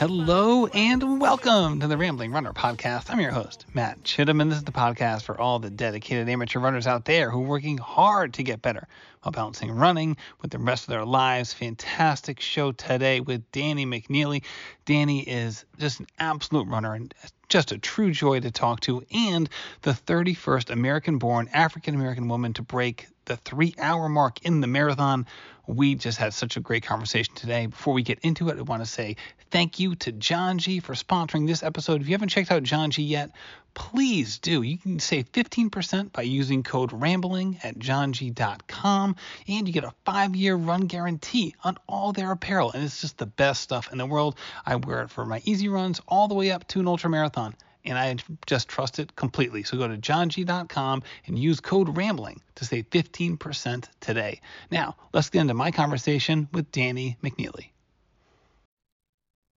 [0.00, 3.10] Hello and welcome to the Rambling Runner podcast.
[3.10, 6.58] I'm your host, Matt Chittum, and this is the podcast for all the dedicated amateur
[6.58, 8.88] runners out there who are working hard to get better
[9.20, 11.52] while balancing running with the rest of their lives.
[11.52, 14.42] Fantastic show today with Danni McNeilly.
[14.86, 17.12] Danni is just an absolute runner and
[17.50, 19.50] just a true joy to talk to, and
[19.82, 24.66] the 31st American born African American woman to break the three hour mark in the
[24.66, 25.26] marathon.
[25.70, 27.66] We just had such a great conversation today.
[27.66, 29.14] Before we get into it, I want to say
[29.52, 32.00] thank you to Janji for sponsoring this episode.
[32.00, 33.30] If you haven't checked out Janji yet,
[33.72, 34.62] please do.
[34.62, 39.14] You can save 15% by using code RAMBLING at janji.com,
[39.46, 42.72] and you get a five year run guarantee on all their apparel.
[42.72, 44.36] And it's just the best stuff in the world.
[44.66, 47.54] I wear it for my easy runs all the way up to an ultra marathon
[47.84, 49.62] and I just trust it completely.
[49.62, 54.40] So go to janji.com and use code RAMBLING to save 15% today.
[54.70, 57.70] Now, let's get into my conversation with Danni McNeilly.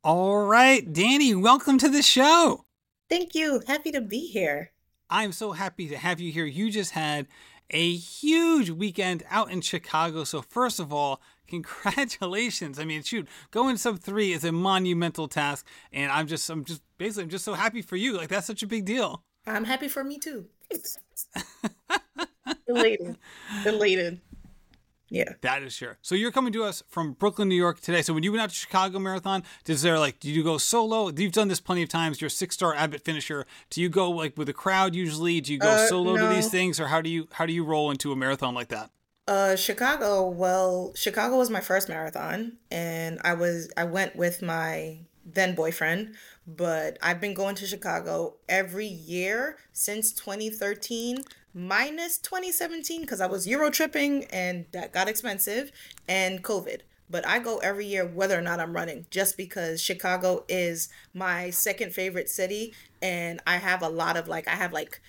[0.04, 2.66] All right, Danni, welcome to the show.
[3.10, 3.62] Thank you.
[3.68, 4.72] Happy to be here.
[5.10, 6.46] I'm so happy to have you here.
[6.46, 7.28] You just had
[7.70, 10.24] a huge weekend out in Chicago.
[10.24, 11.22] So, first of all,
[11.62, 12.80] congratulations.
[12.80, 15.68] I mean, shoot, going sub three is a monumental task.
[15.92, 18.18] And I'm just, I'm just basically, I'm just so happy for you.
[18.18, 19.24] Like, that's such a big deal.
[19.46, 20.46] I'm happy for me too.
[22.68, 23.18] Elated.
[23.66, 24.22] Elated.
[25.10, 25.34] Yeah.
[25.42, 26.00] That is sure.
[26.02, 28.02] So you're coming to us from Brooklyn, New York today.
[28.02, 31.12] So when you went out to Chicago Marathon, is there like, did you go solo?
[31.16, 32.20] You've done this plenty of times.
[32.20, 33.46] You're a six star Abbott finisher.
[33.70, 35.40] Do you go like with a crowd usually?
[35.40, 36.28] Do you go uh, solo no.
[36.28, 38.70] to these things or how do you, how do you roll into a marathon like
[38.70, 38.90] that?
[39.28, 40.28] Uh, Chicago.
[40.28, 46.16] Well, Chicago was my first marathon and I was, I went with my then boyfriend,
[46.46, 51.24] but I've been going to Chicago every year since 2013
[51.54, 55.72] minus 2017 because I was Euro tripping and that got expensive
[56.06, 56.82] and COVID.
[57.10, 61.50] But I go every year whether or not I'm running just because Chicago is my
[61.50, 65.00] second favorite city and I have a lot of like I have like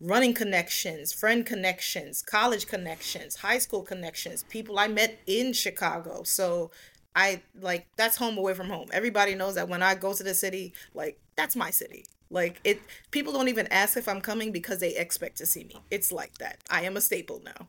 [0.00, 6.22] running connections, friend connections, college connections, high school connections, people I met in Chicago.
[6.22, 6.70] So
[7.14, 8.88] I like that's home away from home.
[8.92, 12.04] Everybody knows that when I go to the city, like that's my city.
[12.30, 15.76] Like it people don't even ask if I'm coming because they expect to see me.
[15.90, 16.58] It's like that.
[16.70, 17.68] I am a staple now.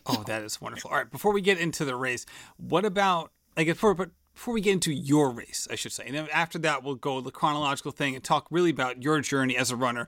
[0.06, 0.90] oh, that is wonderful.
[0.90, 4.72] All right, before we get into the race, what about like before before we get
[4.72, 6.04] into your race, I should say.
[6.06, 9.56] And then after that we'll go the chronological thing and talk really about your journey
[9.56, 10.06] as a runner.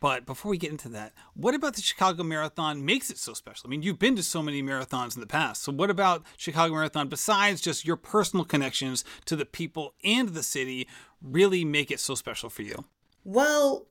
[0.00, 3.66] But before we get into that, what about the Chicago Marathon makes it so special?
[3.66, 5.62] I mean, you've been to so many marathons in the past.
[5.62, 10.42] So, what about Chicago Marathon, besides just your personal connections to the people and the
[10.42, 10.88] city,
[11.20, 12.84] really make it so special for you?
[13.24, 13.86] Well,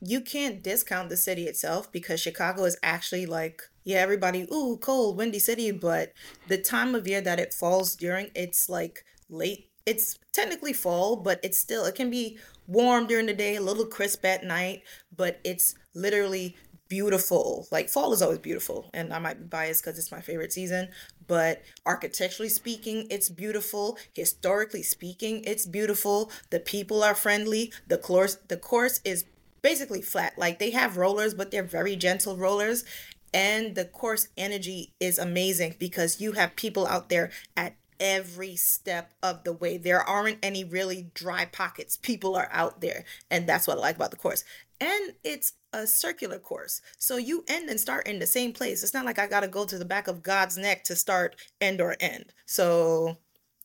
[0.00, 5.16] you can't discount the city itself because Chicago is actually like, yeah, everybody, ooh, cold,
[5.16, 6.12] windy city, but
[6.48, 9.69] the time of year that it falls during, it's like late.
[9.90, 13.86] It's technically fall, but it's still, it can be warm during the day, a little
[13.86, 14.82] crisp at night,
[15.16, 16.56] but it's literally
[16.88, 17.66] beautiful.
[17.70, 20.88] Like fall is always beautiful, and I might be biased because it's my favorite season.
[21.26, 23.98] But architecturally speaking, it's beautiful.
[24.14, 26.30] Historically speaking, it's beautiful.
[26.50, 27.72] The people are friendly.
[27.88, 29.24] The course, the course is
[29.62, 30.38] basically flat.
[30.38, 32.84] Like they have rollers, but they're very gentle rollers.
[33.32, 39.12] And the course energy is amazing because you have people out there at every step
[39.22, 39.76] of the way.
[39.76, 41.96] There aren't any really dry pockets.
[41.96, 43.04] People are out there.
[43.30, 44.42] And that's what I like about the course.
[44.80, 46.80] And it's a circular course.
[46.98, 48.82] So you end and start in the same place.
[48.82, 51.36] It's not like I got to go to the back of God's neck to start
[51.60, 52.32] end or end.
[52.46, 53.18] So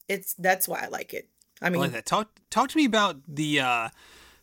[0.10, 1.30] it's that's why I like it.
[1.62, 2.06] I mean, I like that.
[2.06, 3.90] Talk talk to me about the uh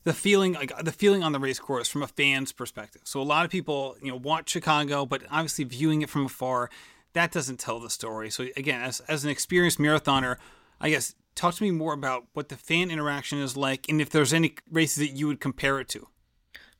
[0.04, 3.02] the feeling like the feeling on the race course from a fan's perspective.
[3.04, 6.70] So a lot of people, you know, watch Chicago, but obviously viewing it from afar,
[7.14, 8.30] that doesn't tell the story.
[8.30, 10.36] So again, as as an experienced marathoner,
[10.80, 14.10] I guess talk to me more about what the fan interaction is like, and if
[14.10, 16.08] there's any races that you would compare it to.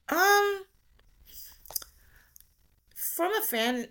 [0.09, 0.65] Um,
[2.95, 3.87] from a fan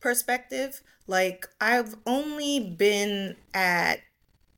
[0.00, 4.00] perspective, like I've only been at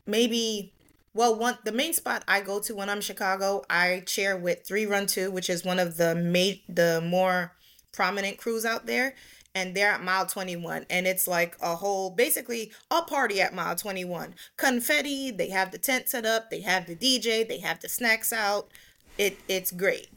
[0.07, 0.73] maybe
[1.15, 4.87] well one the main spot I go to when I'm Chicago, I chair with Three
[4.87, 7.53] Run Two, which is one of the ma- the more
[7.93, 9.15] prominent crews out there
[9.55, 13.77] and they're at mile 21 and it's like a whole basically a party at mile
[13.77, 17.89] 21 confetti they have the tent set up they have the dj they have the
[17.89, 18.69] snacks out.
[19.17, 20.09] It it's great.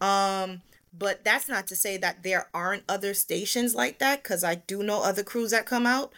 [0.00, 0.62] Um
[0.98, 4.82] but that's not to say that there aren't other stations like that because i do
[4.82, 6.12] know other crews that come out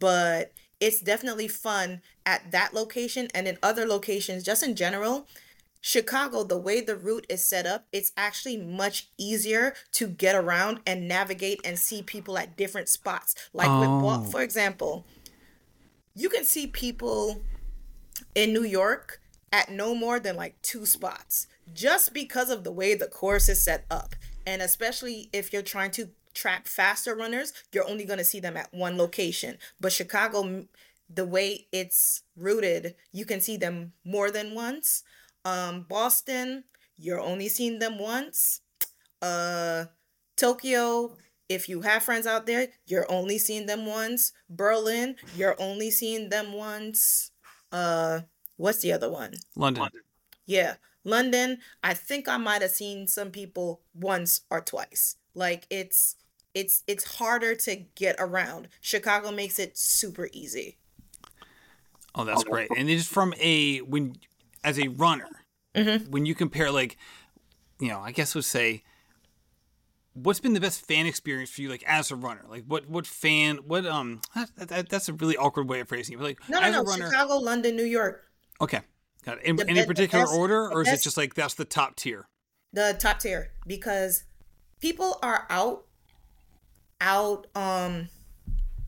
[0.00, 5.26] but it's definitely fun at that location and in other locations just in general
[5.86, 10.80] Chicago, the way the route is set up, it's actually much easier to get around
[10.86, 13.34] and navigate and see people at different spots.
[13.52, 14.20] Like oh.
[14.22, 15.06] with, for example,
[16.14, 17.42] you can see people
[18.34, 19.20] in New York
[19.52, 23.62] at no more than like two spots just because of the way the course is
[23.62, 24.14] set up.
[24.46, 28.56] And especially if you're trying to track faster runners, you're only going to see them
[28.56, 29.58] at one location.
[29.78, 30.64] But Chicago,
[31.12, 35.02] the way it's rooted, you can see them more than once.
[35.44, 36.64] Um, Boston,
[36.96, 38.60] you're only seeing them once.
[39.20, 39.86] Uh,
[40.36, 41.16] Tokyo,
[41.48, 44.32] if you have friends out there, you're only seeing them once.
[44.48, 47.30] Berlin, you're only seeing them once.
[47.70, 48.20] Uh,
[48.56, 49.34] what's the other one?
[49.56, 49.88] London.
[50.46, 50.74] Yeah,
[51.04, 51.58] London.
[51.82, 55.16] I think I might have seen some people once or twice.
[55.34, 56.16] Like it's
[56.54, 58.68] it's it's harder to get around.
[58.80, 60.78] Chicago makes it super easy.
[62.14, 62.68] Oh, that's great.
[62.76, 64.16] And just from a when
[64.64, 65.28] as a runner,
[65.76, 66.10] Mm-hmm.
[66.10, 66.96] when you compare like,
[67.80, 68.82] you know, I guess would say,
[70.12, 72.44] what's been the best fan experience for you, like as a runner?
[72.48, 76.14] Like what what fan what um that, that, that's a really awkward way of phrasing
[76.14, 76.18] it.
[76.18, 76.82] But like No, no, no.
[76.84, 78.24] runner, Chicago, London, New York.
[78.60, 78.80] okay,
[79.24, 79.44] got it.
[79.44, 81.96] In The any the particular best- order, or is it just like that's the top
[81.96, 82.26] tier?
[82.72, 84.24] the top tier because
[84.80, 85.84] people are out
[87.00, 88.08] out um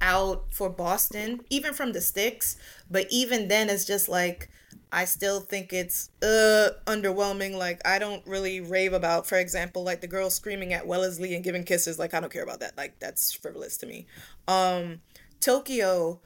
[0.00, 2.56] out for Boston even from the sticks
[2.90, 4.50] but even then it's just like
[4.92, 7.56] I still think it's uh underwhelming.
[7.56, 11.44] Like I don't really rave about for example like the girl screaming at Wellesley and
[11.44, 11.98] giving kisses.
[11.98, 12.76] Like I don't care about that.
[12.76, 14.06] Like that's frivolous to me.
[14.48, 15.00] Um
[15.40, 16.20] Tokyo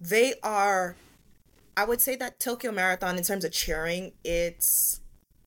[0.00, 0.96] they are
[1.76, 5.00] I would say that Tokyo Marathon in terms of cheering it's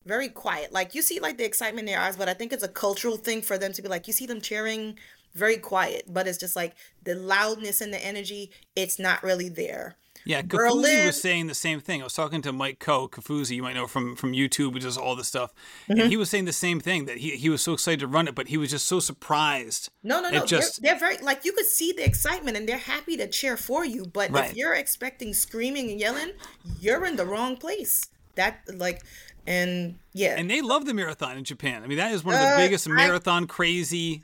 [0.05, 0.73] very quiet.
[0.73, 3.17] Like you see like the excitement in their eyes, but I think it's a cultural
[3.17, 4.97] thing for them to be like you see them cheering
[5.33, 9.97] very quiet, but it's just like the loudness and the energy, it's not really there.
[10.25, 12.01] Yeah, Kofuzi was saying the same thing.
[12.01, 14.97] I was talking to Mike Coe, Kofuzi, you might know from from YouTube, who does
[14.97, 15.53] all this stuff,
[15.89, 15.99] Mm-hmm.
[16.01, 18.27] and he was saying the same thing that he he was so excited to run
[18.27, 19.89] it, but he was just so surprised.
[20.03, 20.45] No, no, no.
[20.45, 23.57] just- they're, they're very like you could see the excitement and they're happy to cheer
[23.57, 24.05] for you.
[24.05, 24.51] But Right.
[24.51, 26.31] if you're expecting screaming and yelling,
[26.79, 28.05] you're in the wrong place.
[28.35, 29.01] That like,
[29.45, 31.83] and yeah, And they love the marathon in Japan.
[31.83, 34.23] I mean, that is one of the Uh, biggest I- marathon crazy.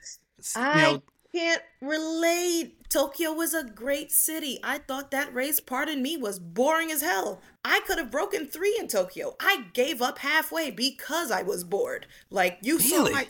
[0.56, 2.90] You I know, can't relate.
[2.90, 4.60] Tokyo was a great city.
[4.64, 7.42] I thought that race, pardon me, was boring as hell.
[7.64, 9.36] I could have broken three in Tokyo.
[9.40, 12.08] I gave up halfway because I was bored.
[12.30, 13.28] Like you saw my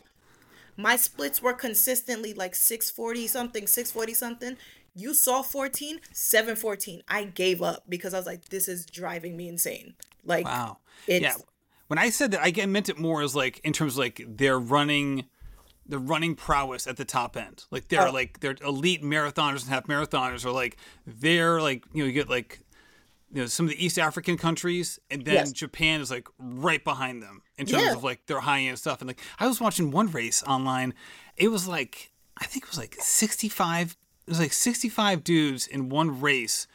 [0.77, 4.57] my splits were consistently like 640 something, 640 something.
[4.95, 7.03] You saw 14, 714.
[7.07, 9.95] I gave up because I was like, this is driving me insane.
[10.25, 10.77] Like wow.
[11.05, 11.35] it's yeah.
[11.87, 14.59] When I said that, I meant it more as like in terms of like they're
[14.59, 15.25] running,
[15.89, 17.65] the running prowess at the top end.
[17.71, 18.11] Like they're Oh.
[18.11, 22.29] like they're elite marathoners and half marathoners, or like they're like you know you get
[22.29, 22.59] like
[23.33, 25.51] you know some of the East African countries, and then Yes.
[25.51, 27.93] Japan is like right behind them in terms Yeah.
[27.93, 29.01] of like their high end stuff.
[29.01, 30.93] And like I was watching one race online,
[31.35, 33.97] it was like I think it was like sixty five.
[34.27, 36.67] It was like sixty five dudes in one race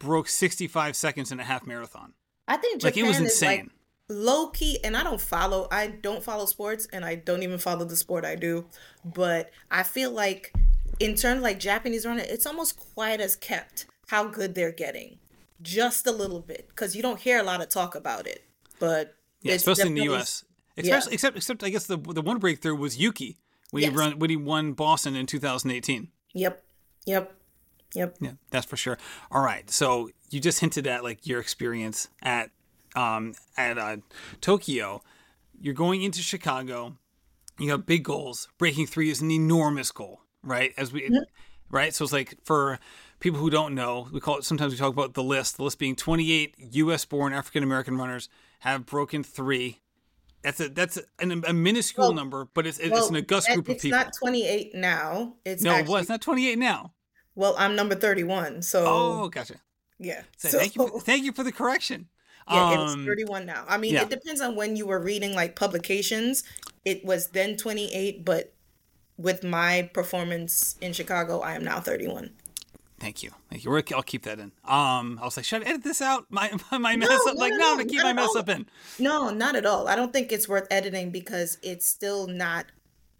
[0.00, 2.14] broke sixty five seconds in a half marathon.
[2.48, 3.70] I think Like it was is like insane.
[4.08, 5.68] Low key, and I don't follow.
[5.70, 8.66] I don't follow sports, and I don't even follow the sport I do.
[9.04, 10.52] But I feel like,
[10.98, 15.18] in terms of like Japanese running, it's almost quiet as kept how good they're getting,
[15.62, 18.44] just a little bit, because you don't hear a lot of talk about it.
[18.78, 20.44] But Yeah, it's especially in the U.S.
[20.76, 23.38] Especially, except, except I guess the the one breakthrough was Yuki
[23.70, 26.08] when he run when he won Boston in 2018.
[26.34, 26.62] Yep,
[27.04, 27.34] yep,
[27.94, 28.16] yep.
[28.20, 28.96] Yeah, that's for sure.
[29.32, 32.50] All right, so you just hinted at like your experience at
[32.96, 33.96] um at uh,
[34.40, 35.02] Tokyo.
[35.60, 36.96] You're going into Chicago.
[37.58, 38.48] You have big goals.
[38.58, 40.72] Breaking three is an enormous goal, right?
[40.76, 41.10] As we
[41.70, 42.78] right, so it's like for
[43.20, 45.56] people who don't know, we call it sometimes we talk about the list.
[45.56, 47.04] The list being 28 U.S.
[47.04, 48.28] born African American runners
[48.60, 49.80] have broken three.
[50.42, 53.66] That's a that's an, a minuscule Well- number, but it's it's Well, an august group
[53.68, 53.98] of it's people.
[53.98, 55.34] not 28 now.
[55.44, 56.92] It's no, actually, well, it's not 28 now.
[57.34, 59.56] Well, I'm number 31, so Oh, gotcha.
[59.98, 60.22] yeah.
[60.36, 60.86] So So, thank you.
[60.88, 62.08] For, thank you for the correction.
[62.50, 63.64] Yeah, Um, it's 31 now.
[63.68, 64.02] I mean, yeah.
[64.02, 66.44] it depends on when you were reading like publications.
[66.84, 68.52] It was then 28, but
[69.16, 72.30] with my performance in Chicago, I am now 31.
[73.00, 73.30] Thank you.
[73.50, 73.74] Thank you.
[73.94, 74.52] I'll keep that in.
[74.64, 76.26] Um, I was like, should I edit this out?
[76.30, 77.36] My my mess No, up.
[77.38, 78.38] no, like, no, no, I'm no, gonna keep my mess all.
[78.38, 78.66] up in.
[78.98, 79.86] No, not at all.
[79.88, 82.66] I don't think it's worth editing because it's still not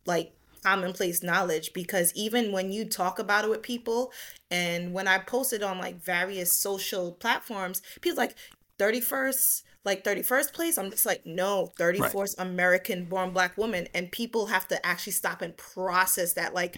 [0.07, 0.33] like
[0.65, 4.13] commonplace knowledge because even when you talk about it with people
[4.51, 8.35] and when I posted on like various social platforms, people like
[8.79, 13.89] 31st like 31st place i'm just like no 34th american born black woman.
[13.95, 16.77] And people have to actually stop and process that like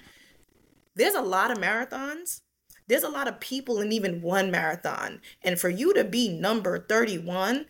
[0.95, 2.40] there's a lot of marathons.
[2.88, 5.21] There's a lot of people in even one marathon.
[5.42, 7.66] And for you to be number 31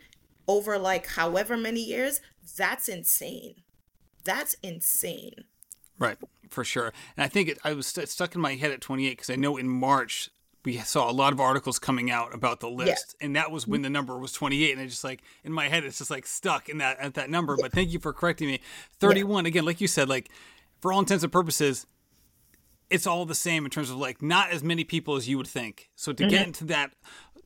[0.48, 2.20] over like however many years
[2.56, 3.56] that's insane.
[4.24, 5.44] That's insane.
[5.98, 6.16] Right,
[6.50, 6.92] for sure.
[7.16, 9.36] And I think it, I was st- stuck in my head at 28 because I
[9.36, 10.30] know in March
[10.64, 13.26] we saw a lot of articles coming out about the list, yeah.
[13.26, 14.72] and that was when the number was 28.
[14.72, 17.30] And I just like in my head, it's just like stuck in that at that
[17.30, 17.54] number.
[17.58, 17.62] Yeah.
[17.62, 18.60] But thank you for correcting me.
[18.98, 19.48] 31 yeah.
[19.48, 20.30] again, like you said, like
[20.80, 21.86] for all intents and purposes,
[22.90, 25.46] it's all the same in terms of like not as many people as you would
[25.46, 25.90] think.
[25.94, 26.30] So to mm-hmm.
[26.30, 26.92] get into that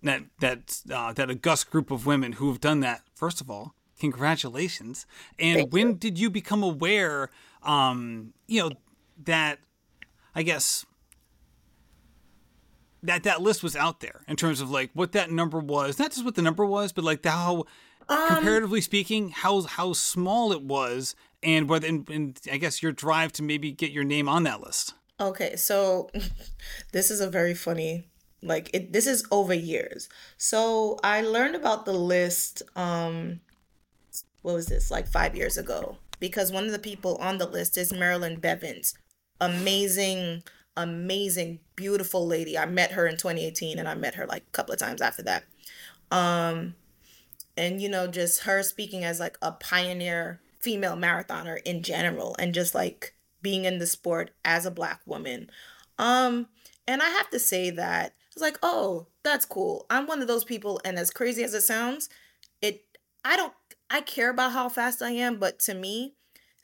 [0.02, 3.75] that that uh, that august group of women who have done that, first of all,
[4.00, 5.06] congratulations.
[5.38, 5.94] And thank when you.
[5.94, 7.30] did you become aware?
[7.62, 8.71] Um, you know
[9.25, 9.59] that
[10.35, 10.85] I guess
[13.04, 16.11] that that list was out there in terms of like what that number was, not
[16.11, 17.64] just what the number was, but like the, how
[18.08, 22.92] um, comparatively speaking, how how small it was, and whether and, and I guess your
[22.92, 24.94] drive to maybe get your name on that list.
[25.20, 26.11] Okay, so
[26.92, 28.08] this is a very funny
[28.42, 30.08] like it this is over years.
[30.38, 33.40] So I learned about the list um
[34.42, 34.90] what was this?
[34.90, 38.94] Like 5 years ago because one of the people on the list is Marilyn Bevans
[39.40, 40.42] Amazing
[40.76, 42.59] amazing, beautiful lady.
[42.59, 45.23] I met her in 2018 and I met her like a couple of times after
[45.23, 45.45] that.
[46.11, 46.75] Um,
[47.57, 52.54] and you know, just her speaking as like a pioneer female marathoner in general and
[52.54, 55.50] just like being in the sport as a black woman.
[55.99, 56.49] Um,
[56.88, 59.87] and I have to say that it's like, oh, that's cool.
[59.88, 62.09] I'm one of those people, and as crazy as it sounds,
[62.61, 62.85] it
[63.25, 63.52] I don't
[63.90, 66.14] I care about how fast I am, but to me,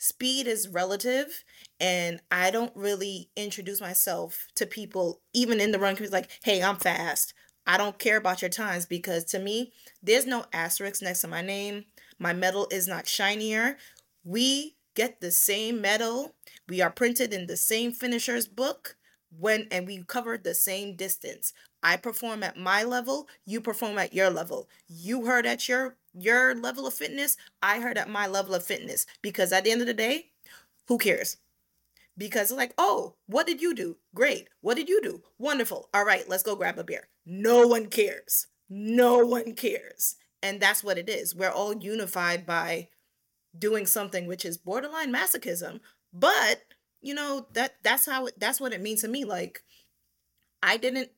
[0.00, 1.44] speed is relative
[1.78, 6.62] and I don't really introduce myself to people, even in the run community, like, hey,
[6.62, 7.34] I'm fast.
[7.66, 11.42] I don't care about your times because to me, there's no asterisk next to my
[11.42, 11.84] name.
[12.18, 13.76] My medal is not shinier.
[14.24, 16.34] We get the same medal.
[16.66, 18.96] We are printed in the same finisher's book
[19.38, 21.52] when and we cover the same distance.
[21.82, 24.68] I perform at my level, you perform at your level.
[24.88, 29.06] You heard at your your level of fitness, I heard at my level of fitness
[29.22, 30.30] because at the end of the day,
[30.88, 31.36] who cares?
[32.20, 33.96] because like, oh, what did you do?
[34.14, 34.48] Great.
[34.60, 35.22] What did you do?
[35.38, 35.88] Wonderful.
[35.94, 37.08] All right, let's go grab a beer.
[37.24, 38.46] No one cares.
[38.68, 40.16] No one cares.
[40.42, 41.34] And that's what it is.
[41.34, 42.88] We're all unified by
[43.58, 45.80] doing something which is borderline masochism.
[46.12, 46.62] But,
[47.00, 49.24] you know, that that's how that's what it means to me.
[49.24, 49.62] Like
[50.62, 51.10] I didn't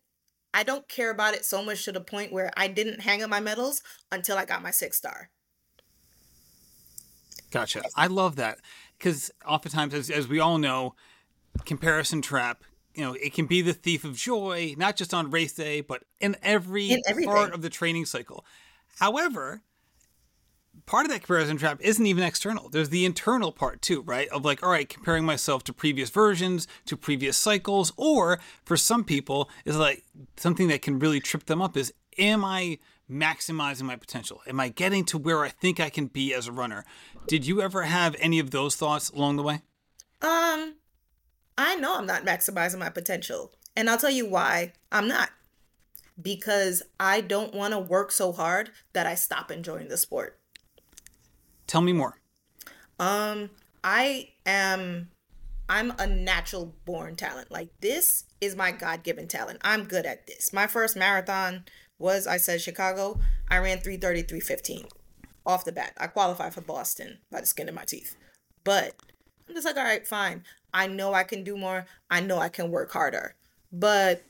[0.54, 3.30] I don't care about it so much to the point where I didn't hang up
[3.30, 5.30] my medals until I got my six star.
[7.50, 7.82] Gotcha.
[7.96, 8.58] I love that
[8.98, 10.94] because oftentimes, as, as we all know,
[11.64, 15.52] comparison trap, you know, it can be the thief of joy, not just on race
[15.52, 18.44] day, but in every in part of the training cycle.
[18.98, 19.62] However,
[20.86, 22.68] part of that comparison trap isn't even external.
[22.68, 24.28] There's the internal part too, right?
[24.28, 29.04] Of like, all right, comparing myself to previous versions, to previous cycles, or for some
[29.04, 30.04] people, is like
[30.36, 32.78] something that can really trip them up is, am I
[33.10, 34.40] maximizing my potential?
[34.46, 36.84] Am I getting to where I think I can be as a runner?
[37.26, 39.62] Did you ever have any of those thoughts along the way?
[40.20, 40.76] Um,
[41.58, 43.52] I know I'm not maximizing my potential.
[43.76, 45.30] And I'll tell you why I'm not.
[46.20, 50.38] Because I don't want to work so hard that I stop enjoying the sport.
[51.72, 52.18] Tell me more.
[53.00, 53.48] Um,
[53.82, 55.08] I am
[55.70, 57.50] I'm a natural born talent.
[57.50, 59.58] Like this is my God-given talent.
[59.62, 60.52] I'm good at this.
[60.52, 61.64] My first marathon
[61.98, 63.20] was I said Chicago.
[63.48, 64.84] I ran 330, 315
[65.46, 65.94] off the bat.
[65.96, 68.16] I qualified for Boston by the skin of my teeth.
[68.64, 68.94] But
[69.48, 70.44] I'm just like, all right, fine.
[70.74, 71.86] I know I can do more.
[72.10, 73.34] I know I can work harder.
[73.72, 74.22] But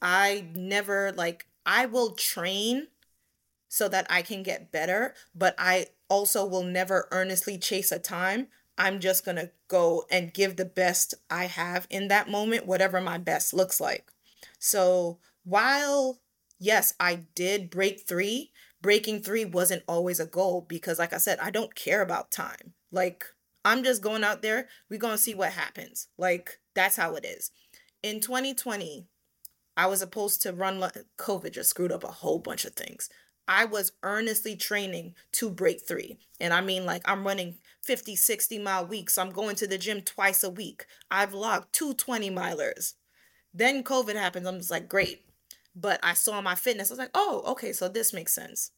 [0.00, 2.86] I never like I will train
[3.74, 8.46] so that I can get better, but I also will never earnestly chase a time.
[8.78, 13.00] I'm just going to go and give the best I have in that moment, whatever
[13.00, 14.12] my best looks like.
[14.60, 16.20] So, while
[16.60, 18.52] yes, I did break three.
[18.80, 22.74] Breaking three wasn't always a goal because, like I said, I don't care about time.
[22.92, 23.24] Like,
[23.64, 24.68] I'm just going out there.
[24.88, 26.06] We're going to see what happens.
[26.16, 27.50] Like, that's how it is.
[28.04, 29.08] In 2020,
[29.76, 30.78] I was supposed to run,
[31.18, 33.08] COVID just screwed up a whole bunch of things.
[33.46, 36.18] I was earnestly training to break three.
[36.40, 39.18] And I mean, like, I'm running 50, 60 mile weeks.
[39.18, 40.86] I'm going to the gym twice a week.
[41.10, 42.94] I've logged two 20 milers.
[43.52, 44.46] Then COVID happens.
[44.46, 45.24] I'm just like, great
[45.74, 46.90] but I saw my fitness.
[46.90, 48.70] I was like, oh, okay, so this makes sense.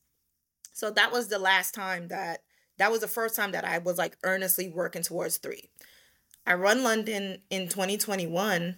[0.73, 2.43] So that was the last time that
[2.79, 5.71] that was the first time that I was like earnestly working towards three.
[6.47, 8.77] I run London in 2021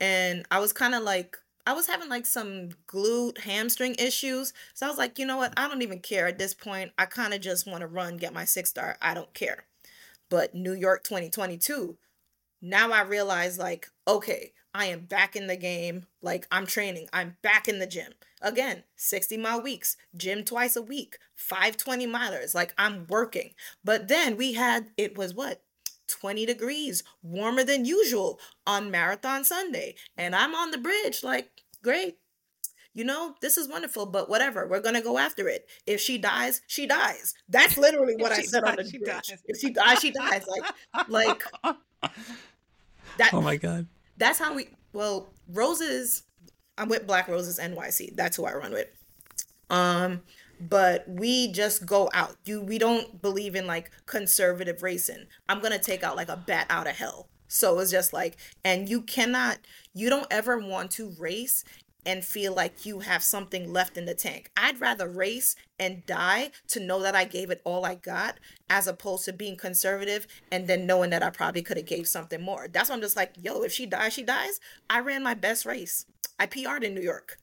[0.00, 4.52] and I was kind of like I was having like some glute hamstring issues.
[4.72, 5.52] So I was like, you know what?
[5.56, 6.92] I don't even care at this point.
[6.96, 8.96] I kind of just want to run, get my six star.
[9.02, 9.64] I don't care.
[10.30, 11.98] But New York 2022,
[12.62, 16.06] now I realize like, okay, I am back in the game.
[16.22, 17.08] Like I'm training.
[17.12, 18.12] I'm back in the gym.
[18.40, 22.54] Again, 60 mile weeks, gym twice a week, 520 milers.
[22.54, 23.54] Like I'm working.
[23.82, 25.62] But then we had, it was what?
[26.08, 29.96] 20 degrees, warmer than usual on Marathon Sunday.
[30.16, 31.50] And I'm on the bridge, like
[31.86, 32.18] great.
[32.94, 34.66] You know, this is wonderful, but whatever.
[34.66, 35.68] We're gonna go after it.
[35.86, 37.34] If she dies, she dies.
[37.48, 39.28] That's literally what I said on the she bridge.
[39.28, 39.42] dies.
[39.44, 40.44] If she dies, she dies.
[40.48, 41.42] Like, like
[43.18, 43.34] that.
[43.34, 43.86] Oh my god.
[44.16, 44.68] That's how we.
[44.92, 46.22] Well, roses.
[46.78, 48.16] I'm with Black Roses NYC.
[48.16, 48.88] That's who I run with.
[49.70, 50.22] Um,
[50.58, 52.36] but we just go out.
[52.46, 55.26] You we don't believe in like conservative racing.
[55.50, 57.28] I'm gonna take out like a bat out of hell.
[57.48, 59.58] So it's just like, and you cannot,
[59.94, 61.64] you don't ever want to race
[62.06, 64.50] and feel like you have something left in the tank.
[64.56, 68.38] I'd rather race and die to know that I gave it all I got
[68.70, 72.40] as opposed to being conservative and then knowing that I probably could have gave something
[72.40, 72.68] more.
[72.68, 74.60] That's why I'm just like, yo, if she dies, she dies.
[74.88, 76.06] I ran my best race.
[76.38, 77.38] I PR'd in New York.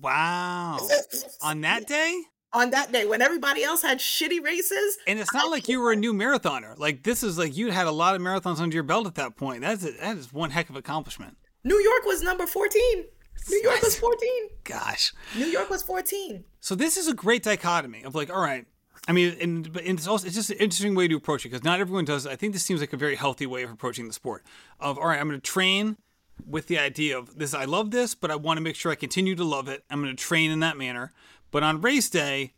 [0.00, 0.78] Wow.
[1.42, 2.22] On that day?
[2.52, 4.98] On that day when everybody else had shitty races.
[5.06, 6.78] And it's not like you were a new marathoner.
[6.78, 9.36] Like this is like you had a lot of marathons under your belt at that
[9.36, 9.62] point.
[9.62, 11.36] That's a, that is one heck of accomplishment.
[11.64, 13.04] New York was number 14.
[13.48, 14.28] New York was 14.
[14.64, 15.12] Gosh.
[15.36, 16.44] New York was 14.
[16.60, 18.66] So this is a great dichotomy of like, all right.
[19.08, 21.64] I mean, and, but it's also it's just an interesting way to approach it because
[21.64, 22.24] not everyone does.
[22.24, 24.44] I think this seems like a very healthy way of approaching the sport.
[24.78, 25.96] Of all right, I'm going to train
[26.46, 27.54] with the idea of this.
[27.54, 29.84] I love this, but I want to make sure I continue to love it.
[29.90, 31.12] I'm going to train in that manner.
[31.50, 32.54] But on race day,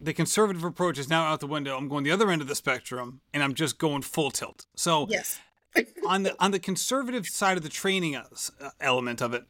[0.00, 1.76] the conservative approach is now out the window.
[1.76, 4.66] I'm going the other end of the spectrum, and I'm just going full tilt.
[4.76, 5.40] So Yes.
[6.06, 8.24] on the on the conservative side of the training uh,
[8.80, 9.44] element of it,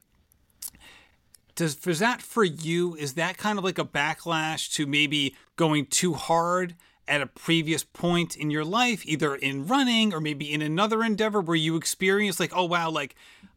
[1.55, 2.95] does is that for you?
[2.95, 7.85] Is that kind of like a backlash to maybe going too hard at a previous
[7.85, 12.41] point in your life, either in running or maybe in another endeavor where you experience
[12.41, 13.15] like, oh wow, like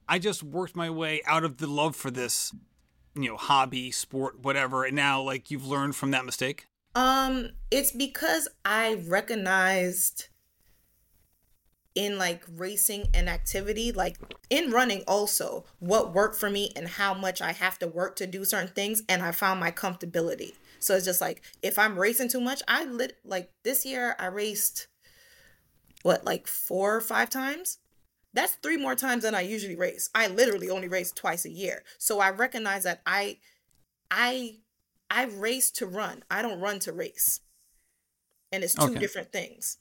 [0.08, 2.54] I just worked my way out of the love for this,
[3.16, 6.68] you know, hobby, sport, whatever, and now like you've learned from that mistake?
[6.96, 10.28] Um, it's because I recognized
[11.98, 14.18] in like racing and activity, like
[14.52, 18.28] in running also, what worked for me and how much I have to work to
[18.28, 20.54] do certain things, and I found my comfortability.
[20.80, 24.28] So it's just like if I'm racing too much, I lit like this year I
[24.28, 24.88] raced
[26.04, 27.80] what like four or five times.
[28.34, 30.10] That's three more times than I usually race.
[30.16, 31.84] I literally only race twice a year.
[31.98, 33.40] So I recognize that I
[34.12, 34.58] I
[35.10, 36.24] I race to run.
[36.30, 37.42] I don't run to race.
[38.52, 39.00] And it's two Okay.
[39.00, 39.78] different things.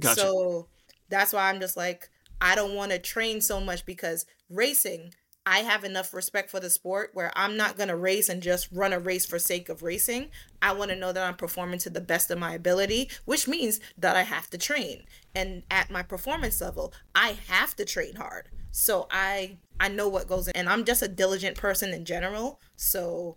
[0.00, 0.26] Gotcha.
[0.26, 0.68] So
[1.08, 5.14] that's why I'm just like, I don't want to train so much because racing,
[5.46, 8.68] I have enough respect for the sport where I'm not going to race and just
[8.72, 10.30] run a race for sake of racing.
[10.62, 13.78] I want to know that I'm performing to the best of my ability, which means
[13.98, 15.04] that I have to train.
[15.34, 18.48] And at my performance level, I have to train hard.
[18.70, 22.60] So I I know what goes in and I'm just a diligent person in general.
[22.76, 23.36] So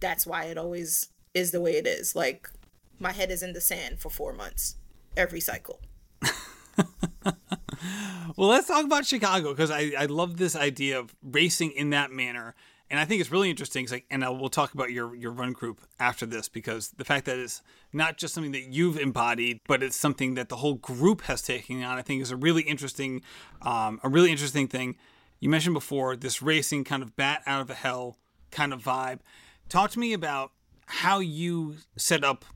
[0.00, 2.16] that's why it always is the way it is.
[2.16, 2.48] Like
[2.98, 4.76] my head is in the sand for 4 months
[5.16, 5.80] every cycle.
[8.40, 12.10] Well, let's talk about Chicago because I, I love this idea of racing in that
[12.10, 12.54] manner.
[12.88, 13.86] And I think it's really interesting.
[13.90, 17.26] like, and uh, we'll talk about your, your run group after this because the fact
[17.26, 17.60] that it's
[17.92, 21.82] not just something that you've embodied, but it's something that the whole group has taken
[21.82, 23.20] on, I think is a really interesting,
[23.60, 24.96] um, a really interesting thing.
[25.38, 28.16] You mentioned before this racing kind of bat out of the hell
[28.50, 29.18] kind of vibe.
[29.68, 30.52] Talk to me about
[30.86, 32.46] how you set up,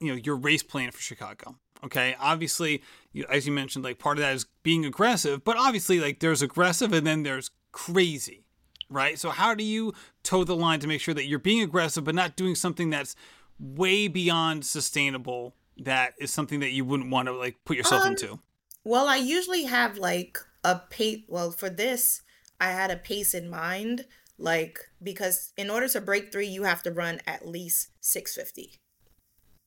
[0.00, 1.54] you know, your race plan for Chicago.
[1.84, 6.00] Okay, obviously, you, as you mentioned, like part of that is being aggressive, but obviously,
[6.00, 8.44] like there's aggressive and then there's crazy,
[8.90, 9.18] right?
[9.18, 9.92] So how do you
[10.24, 13.14] toe the line to make sure that you're being aggressive but not doing something that's
[13.58, 15.54] way beyond sustainable?
[15.76, 18.40] That is something that you wouldn't want to like put yourself Um, into.
[18.82, 21.22] Well, I usually have like a pace.
[21.28, 22.22] Well, for this,
[22.60, 26.82] I had a pace in mind, like because in order to break three, you have
[26.82, 28.80] to run at least 650.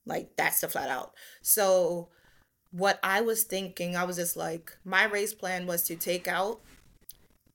[0.05, 1.13] Like that's the flat out.
[1.41, 2.09] So,
[2.71, 6.61] what I was thinking, I was just like, my race plan was to take out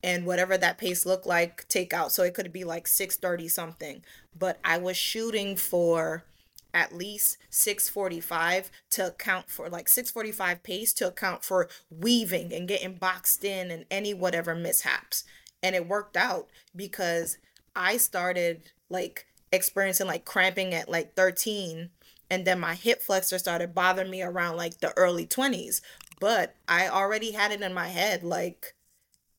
[0.03, 2.13] and whatever that pace looked like, take out.
[2.13, 4.03] So it could be like 630 something.
[4.39, 6.25] But I was shooting for
[6.73, 12.95] at least 645 to account for like 645 pace to account for weaving and getting
[12.95, 15.25] boxed in and any whatever mishaps.
[15.63, 17.39] And it worked out because
[17.75, 21.91] I started like experiencing like cramping at like 13
[22.31, 25.81] and then my hip flexor started bothering me around like the early 20s.
[26.21, 28.75] But I already had it in my head like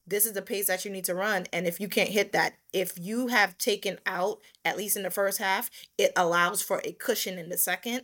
[0.05, 2.53] this is the pace that you need to run and if you can't hit that
[2.71, 6.93] if you have taken out at least in the first half it allows for a
[6.93, 8.03] cushion in the second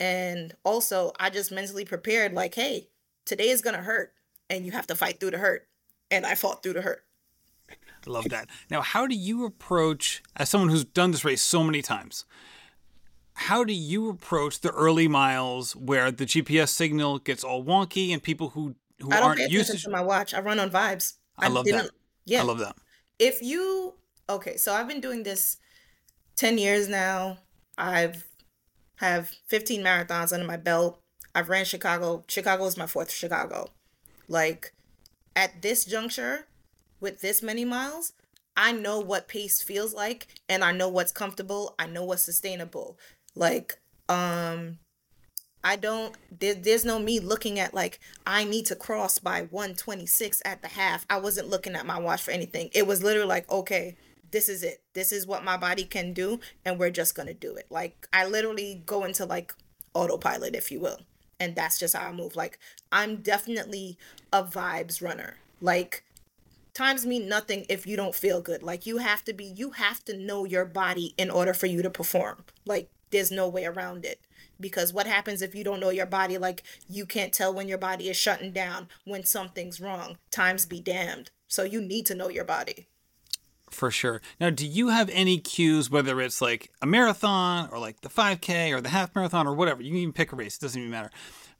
[0.00, 2.88] and also i just mentally prepared like hey
[3.26, 4.14] today is gonna hurt
[4.48, 5.68] and you have to fight through the hurt
[6.10, 7.04] and i fought through the hurt
[8.06, 8.48] love that.
[8.70, 12.24] Now, how do you approach, as someone who's done this race so many times,
[13.34, 18.22] how do you approach the early miles where the GPS signal gets all wonky and
[18.22, 20.58] people who, who i don't aren't pay used attention to to my watch i run
[20.58, 21.90] on vibes I love that.
[22.24, 22.76] yeah I love that.
[23.18, 23.94] if you
[24.28, 25.58] okay, so I've been doing this
[26.36, 27.38] 10 years now.
[27.78, 28.26] I've
[28.96, 31.00] have 15 marathons under my belt.
[31.34, 32.24] I've ran Chicago.
[32.28, 33.68] Chicago is my fourth Chicago.
[34.28, 34.72] Like
[35.34, 36.46] at this juncture
[37.00, 38.12] with this many miles,
[38.56, 41.74] I know what pace feels like and I know what's comfortable.
[41.78, 42.98] I know what's sustainable.
[43.34, 44.78] Like um
[45.64, 50.42] I don't there, there's no me looking at like I need to cross by 126
[50.44, 51.06] at the half.
[51.08, 52.70] I wasn't looking at my watch for anything.
[52.72, 53.96] It was literally like, okay,
[54.32, 54.82] this is it.
[54.94, 57.66] This is what my body can do and we're just going to do it.
[57.70, 59.54] Like I literally go into like
[59.94, 60.98] autopilot if you will.
[61.38, 62.34] And that's just how I move.
[62.34, 62.58] Like
[62.90, 63.98] I'm definitely
[64.32, 65.36] a vibes runner.
[65.60, 66.02] Like
[66.74, 68.62] times mean nothing if you don't feel good.
[68.62, 71.82] Like you have to be you have to know your body in order for you
[71.82, 72.44] to perform.
[72.66, 74.20] Like there's no way around it.
[74.58, 76.38] Because what happens if you don't know your body?
[76.38, 80.18] Like you can't tell when your body is shutting down when something's wrong.
[80.30, 81.30] Times be damned.
[81.46, 82.88] So you need to know your body.
[83.70, 84.20] For sure.
[84.40, 88.72] Now do you have any cues whether it's like a marathon or like the 5k
[88.72, 90.90] or the half marathon or whatever you can even pick a race it doesn't even
[90.90, 91.10] matter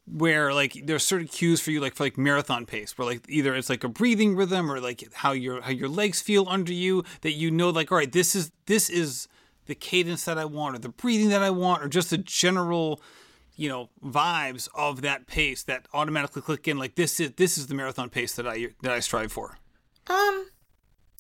[0.07, 3.55] where like there's certain cues for you like for like marathon pace where like either
[3.55, 7.05] it's like a breathing rhythm or like how your how your legs feel under you
[7.21, 9.29] that you know like all right this is this is
[9.67, 13.01] the cadence that I want or the breathing that I want or just the general
[13.55, 17.67] you know vibes of that pace that automatically click in like this is this is
[17.67, 19.59] the marathon pace that I that I strive for.
[20.09, 20.49] Um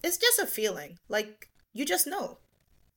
[0.03, 0.99] it's just a feeling.
[1.09, 2.39] Like you just know.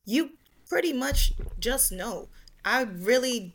[0.04, 0.30] You
[0.68, 2.28] pretty much just know.
[2.64, 3.54] I really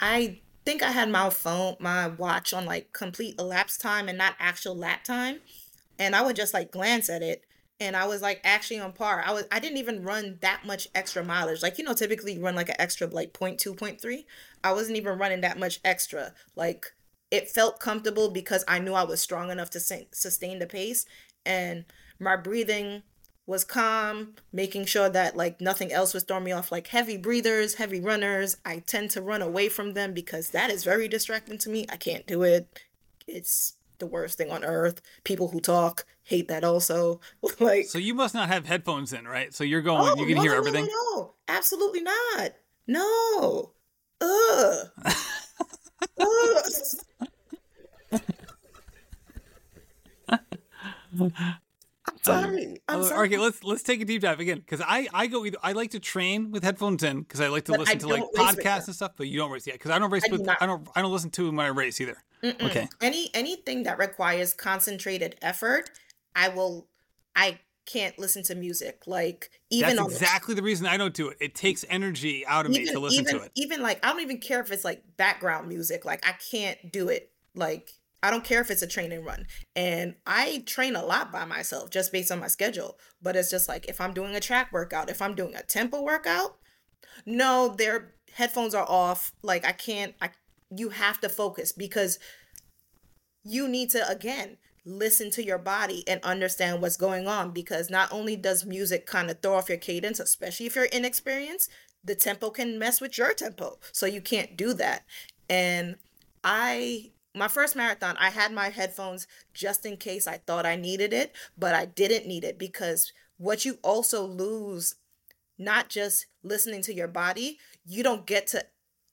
[0.00, 4.34] I think I had my phone my watch on like complete elapsed time and not
[4.38, 5.38] actual lap time
[5.98, 7.44] and I would just like glance at it
[7.80, 9.22] and I was like actually on par.
[9.24, 11.62] I was I didn't even run that much extra mileage.
[11.62, 14.24] Like you know, typically you run like an extra like 0.2, 0.3.
[14.64, 16.32] I wasn't even running that much extra.
[16.54, 16.92] Like
[17.30, 21.06] it felt comfortable because I knew I was strong enough to sustain the pace,
[21.44, 21.84] and
[22.18, 23.02] my breathing
[23.46, 26.72] was calm, making sure that like nothing else was throwing me off.
[26.72, 30.82] Like heavy breathers, heavy runners, I tend to run away from them because that is
[30.82, 31.86] very distracting to me.
[31.88, 32.80] I can't do it.
[33.28, 35.00] It's the worst thing on earth.
[35.24, 37.20] People who talk hate that also.
[37.60, 39.54] like So you must not have headphones in, right?
[39.54, 40.86] So you're going, oh, you can no, hear no, everything.
[40.86, 42.52] No, no, absolutely not.
[42.86, 43.72] No.
[44.20, 44.90] Ugh.
[46.18, 46.70] Ugh.
[52.28, 52.76] I'm sorry.
[52.88, 53.28] I'm uh, sorry.
[53.28, 55.90] Okay, let's let's take a deep dive again because I I go either I like
[55.92, 58.94] to train with headphones in because I like to but listen to like podcasts and
[58.94, 60.88] stuff, but you don't race yet because I don't race I with do I don't
[60.94, 62.16] I don't listen to when I race either.
[62.42, 62.70] Mm-mm.
[62.70, 62.88] Okay.
[63.00, 65.90] Any anything that requires concentrated effort,
[66.34, 66.86] I will.
[67.34, 69.02] I can't listen to music.
[69.06, 71.38] Like even that's exactly the, the reason I don't do it.
[71.40, 73.52] It takes energy out of even, me to listen even, to it.
[73.54, 76.04] Even like I don't even care if it's like background music.
[76.04, 77.30] Like I can't do it.
[77.54, 77.90] Like
[78.22, 79.46] I don't care if it's a training run.
[79.74, 82.98] And I train a lot by myself just based on my schedule.
[83.22, 86.02] But it's just like if I'm doing a track workout, if I'm doing a tempo
[86.02, 86.56] workout,
[87.24, 89.32] no, their headphones are off.
[89.42, 90.30] Like I can't I
[90.70, 92.18] you have to focus because
[93.44, 98.12] you need to again listen to your body and understand what's going on because not
[98.12, 101.70] only does music kind of throw off your cadence especially if you're inexperienced
[102.04, 105.04] the tempo can mess with your tempo so you can't do that
[105.50, 105.96] and
[106.44, 111.12] i my first marathon i had my headphones just in case i thought i needed
[111.12, 114.96] it but i didn't need it because what you also lose
[115.58, 118.64] not just listening to your body you don't get to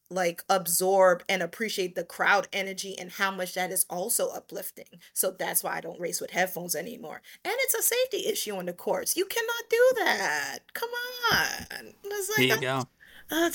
[0.10, 5.00] like absorb and appreciate the crowd energy and how much that is also uplifting.
[5.14, 7.22] So that's why I don't race with headphones anymore.
[7.44, 9.18] And it's a safety issue on the course.
[9.18, 10.60] You cannot do that.
[10.74, 10.90] Come
[11.32, 11.94] on.
[12.04, 12.84] It's like, there you go.
[13.32, 13.52] I,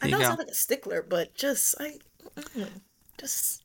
[0.00, 1.94] I know I'm like a stickler, but just I
[3.18, 3.63] just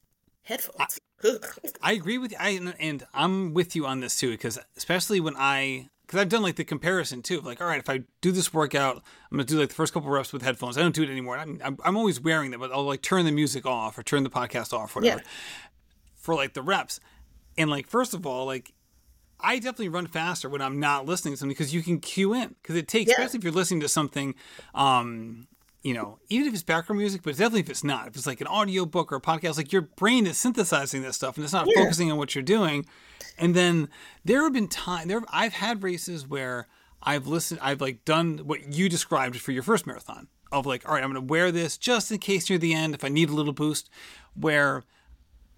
[0.49, 0.99] headphones.
[1.23, 1.37] I,
[1.81, 2.37] I agree with you.
[2.39, 6.41] I and I'm with you on this too because especially when I because I've done
[6.41, 7.39] like the comparison too.
[7.41, 10.09] Like, all right, if I do this workout, I'm gonna do like the first couple
[10.09, 10.77] reps with headphones.
[10.77, 11.37] I don't do it anymore.
[11.37, 14.23] I'm, I'm, I'm always wearing them, but I'll like turn the music off or turn
[14.23, 15.29] the podcast off, whatever, yeah.
[16.15, 16.99] for like the reps.
[17.57, 18.73] And like, first of all, like
[19.39, 22.55] I definitely run faster when I'm not listening to something because you can cue in
[22.61, 23.15] because it takes, yeah.
[23.15, 24.33] especially if you're listening to something,
[24.73, 25.47] um,
[25.81, 28.41] you know, even if it's background music, but definitely if it's not, if it's like
[28.41, 31.53] an audio book or a podcast, like your brain is synthesizing this stuff and it's
[31.53, 31.81] not yeah.
[31.81, 32.85] focusing on what you're doing.
[33.37, 33.89] And then
[34.25, 36.67] there have been time there I've had races where
[37.01, 40.95] I've listened I've like done what you described for your first marathon of like, all
[40.95, 43.33] right, I'm gonna wear this just in case near the end if I need a
[43.33, 43.89] little boost.
[44.35, 44.83] Where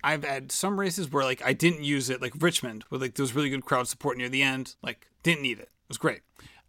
[0.03, 3.23] I've had some races where like I didn't use it, like Richmond, where like there
[3.23, 5.69] was really good crowd support near the end, like didn't need it.
[5.69, 6.21] It was great.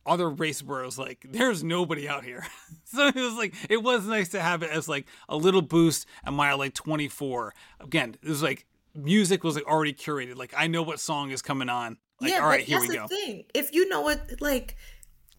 [0.04, 2.44] Other race was like, there's nobody out here.
[2.84, 6.06] so it was like it was nice to have it as like a little boost
[6.24, 7.54] at mile like 24.
[7.80, 10.36] Again, it was like music was like already curated.
[10.36, 13.06] Like I know what song is coming on Like, yeah, all right, here we go.
[13.06, 13.44] Thing.
[13.54, 14.76] If you know what, like,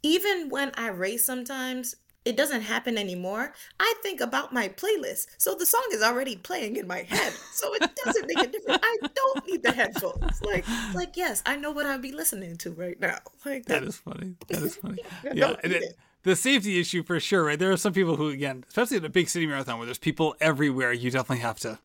[0.02, 3.54] even when I race, sometimes it doesn't happen anymore.
[3.80, 7.74] I think about my playlist, so the song is already playing in my head, so
[7.76, 8.80] it doesn't make a difference.
[8.84, 10.42] I don't need the headphones.
[10.42, 13.20] Like, like yes, I know what I'll be listening to right now.
[13.46, 14.36] Like that, that is funny.
[14.48, 15.00] That is funny.
[15.34, 17.46] yeah, and it, the safety issue for sure.
[17.46, 19.98] Right, there are some people who, again, especially at a big city marathon where there's
[19.98, 21.80] people everywhere, you definitely have to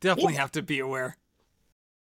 [0.00, 0.40] definitely yeah.
[0.40, 1.16] have to be aware.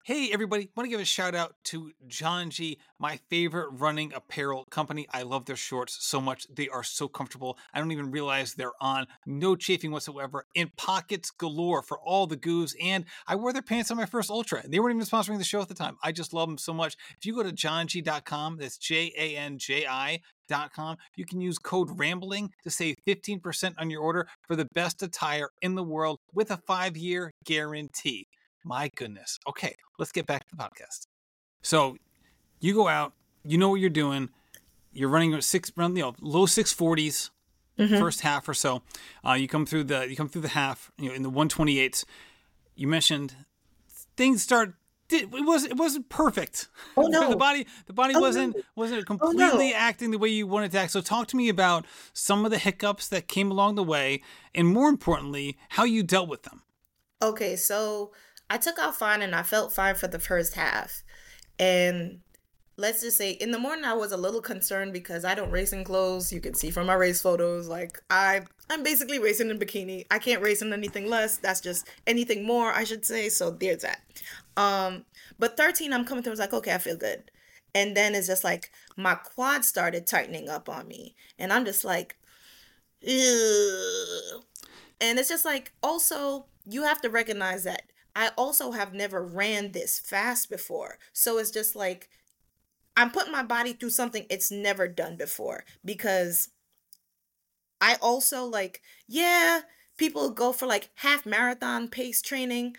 [0.04, 5.06] Hey, everybody, want to give a shout out to Janji, my favorite running apparel company.
[5.12, 6.44] I love their shorts so much.
[6.52, 7.56] They are so comfortable.
[7.72, 9.06] I don't even realize they're on.
[9.26, 10.44] No chafing whatsoever.
[10.56, 12.74] In pockets galore for all the goos.
[12.82, 14.64] And I wore their pants on my first Ultra.
[14.66, 15.96] They weren't even sponsoring the show at the time.
[16.02, 16.96] I just love them so much.
[17.16, 21.96] If you go to janji.com, that's J A N J I.com, you can use code
[21.96, 26.50] RAMBLING to save 15% on your order for the best attire in the world with
[26.50, 28.26] a five year guarantee.
[28.64, 29.38] My goodness.
[29.48, 31.06] Okay, let's get back to the podcast.
[31.62, 31.96] So
[32.60, 33.12] you go out,
[33.44, 34.30] you know what you're doing.
[34.92, 37.30] You're running six, you know, low six forties,
[37.78, 37.98] mm-hmm.
[37.98, 38.82] first half or so.
[39.26, 42.04] Uh, you come through the, you come through the half, you know, in the 128s.
[42.74, 43.34] You mentioned
[44.16, 44.74] things start.
[45.10, 46.68] It was it wasn't perfect.
[46.96, 48.62] Oh no, the body the body oh, wasn't no.
[48.76, 49.76] wasn't completely oh, no.
[49.76, 50.92] acting the way you wanted to act.
[50.92, 54.22] So talk to me about some of the hiccups that came along the way,
[54.54, 56.62] and more importantly, how you dealt with them.
[57.22, 58.12] Okay, so
[58.52, 61.02] I took out fine and I felt fine for the first half.
[61.58, 62.20] And
[62.76, 65.72] let's just say in the morning I was a little concerned because I don't race
[65.72, 66.30] in clothes.
[66.30, 70.04] You can see from my race photos, like I I'm basically racing in bikini.
[70.10, 71.38] I can't race in anything less.
[71.38, 73.30] That's just anything more, I should say.
[73.30, 74.02] So there's that.
[74.58, 75.06] Um,
[75.38, 76.32] but 13, I'm coming through.
[76.32, 77.30] I was like, okay, I feel good.
[77.74, 81.86] And then it's just like my quad started tightening up on me, and I'm just
[81.86, 82.16] like,
[83.02, 84.42] Ugh.
[85.00, 89.72] and it's just like also you have to recognize that I also have never ran
[89.72, 90.98] this fast before.
[91.12, 92.08] So it's just like
[92.96, 96.50] I'm putting my body through something it's never done before because
[97.80, 99.62] I also like, yeah,
[99.96, 102.76] people go for like half marathon pace training.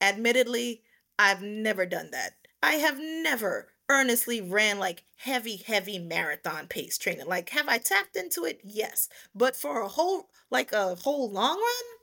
[0.00, 0.82] Admittedly,
[1.18, 2.34] I've never done that.
[2.62, 7.26] I have never earnestly ran like heavy, heavy marathon pace training.
[7.26, 8.60] Like, have I tapped into it?
[8.64, 9.08] Yes.
[9.34, 11.95] But for a whole, like a whole long run,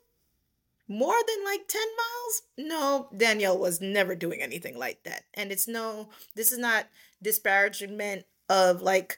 [0.87, 2.41] more than like 10 miles?
[2.57, 5.23] No danielle was never doing anything like that.
[5.33, 6.87] And it's no this is not
[7.21, 9.17] disparagement of like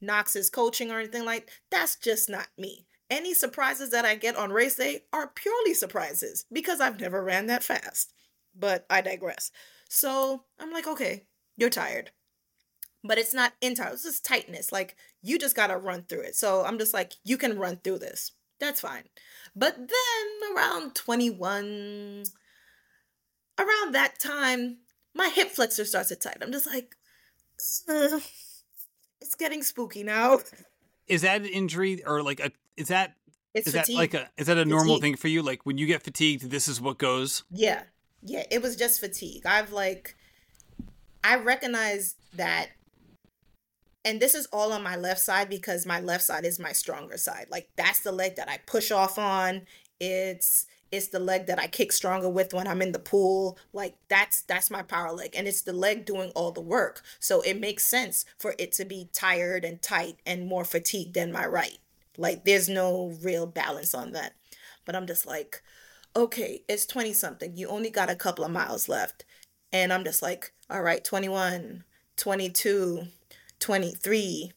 [0.00, 2.86] knox's coaching or anything like that's just not me.
[3.10, 7.46] Any surprises that i get on race day are purely surprises because i've never ran
[7.46, 8.12] that fast.
[8.54, 9.50] But i digress.
[9.88, 11.24] So i'm like okay
[11.56, 12.10] you're tired.
[13.04, 14.70] But it's not entire it's just tightness.
[14.70, 16.36] Like you just gotta run through it.
[16.36, 19.04] So i'm just like you can run through this that's fine
[19.54, 22.24] but then around 21,
[23.58, 24.78] around that time,
[25.14, 26.42] my hip flexor starts to tighten.
[26.42, 26.96] I'm just like,
[29.20, 30.40] it's getting spooky now.
[31.06, 33.16] Is that an injury or like a, is that,
[33.52, 33.96] it's is fatigue.
[33.96, 35.02] that like a, is that a normal fatigue.
[35.02, 35.42] thing for you?
[35.42, 37.44] Like when you get fatigued, this is what goes?
[37.50, 37.82] Yeah.
[38.22, 38.44] Yeah.
[38.50, 39.44] It was just fatigue.
[39.44, 40.16] I've like,
[41.22, 42.68] I recognize that
[44.04, 47.16] and this is all on my left side because my left side is my stronger
[47.16, 47.46] side.
[47.50, 49.62] Like that's the leg that i push off on.
[50.00, 53.58] It's it's the leg that i kick stronger with when i'm in the pool.
[53.72, 57.02] Like that's that's my power leg and it's the leg doing all the work.
[57.20, 61.32] So it makes sense for it to be tired and tight and more fatigued than
[61.32, 61.78] my right.
[62.18, 64.34] Like there's no real balance on that.
[64.84, 65.62] But i'm just like
[66.14, 69.24] okay it's 20 something you only got a couple of miles left.
[69.70, 71.84] And i'm just like all right 21
[72.16, 73.06] 22
[73.62, 74.52] 23.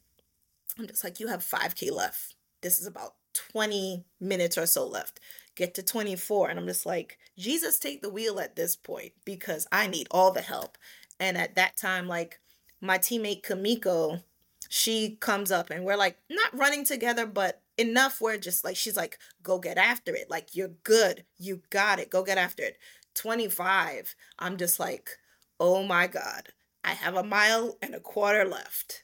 [0.80, 2.36] I'm just like, you have 5K left.
[2.62, 3.14] This is about
[3.52, 5.20] 20 minutes or so left.
[5.56, 6.50] Get to 24.
[6.50, 10.32] And I'm just like, Jesus, take the wheel at this point because I need all
[10.32, 10.78] the help.
[11.20, 12.40] And at that time, like
[12.82, 14.24] my teammate Kamiko,
[14.70, 18.98] she comes up and we're like, not running together, but enough where just like, she's
[18.98, 20.32] like, go get after it.
[20.32, 21.26] Like, you're good.
[21.38, 22.10] You got it.
[22.10, 22.78] Go get after it.
[23.14, 24.16] 25.
[24.40, 25.12] I'm just like,
[25.60, 26.50] oh my God.
[26.86, 29.04] I have a mile and a quarter left.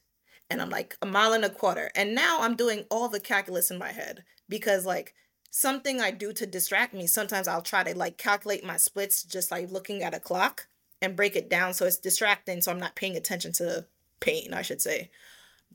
[0.50, 1.89] And I'm like, a mile and a quarter.
[1.96, 5.15] And now I'm doing all the calculus in my head because, like,
[5.50, 9.52] something I do to distract me, sometimes I'll try to like calculate my splits just
[9.52, 10.67] like looking at a clock
[11.02, 12.62] and break it down so it's distracting.
[12.62, 13.86] So I'm not paying attention to the
[14.20, 15.10] pain, I should say.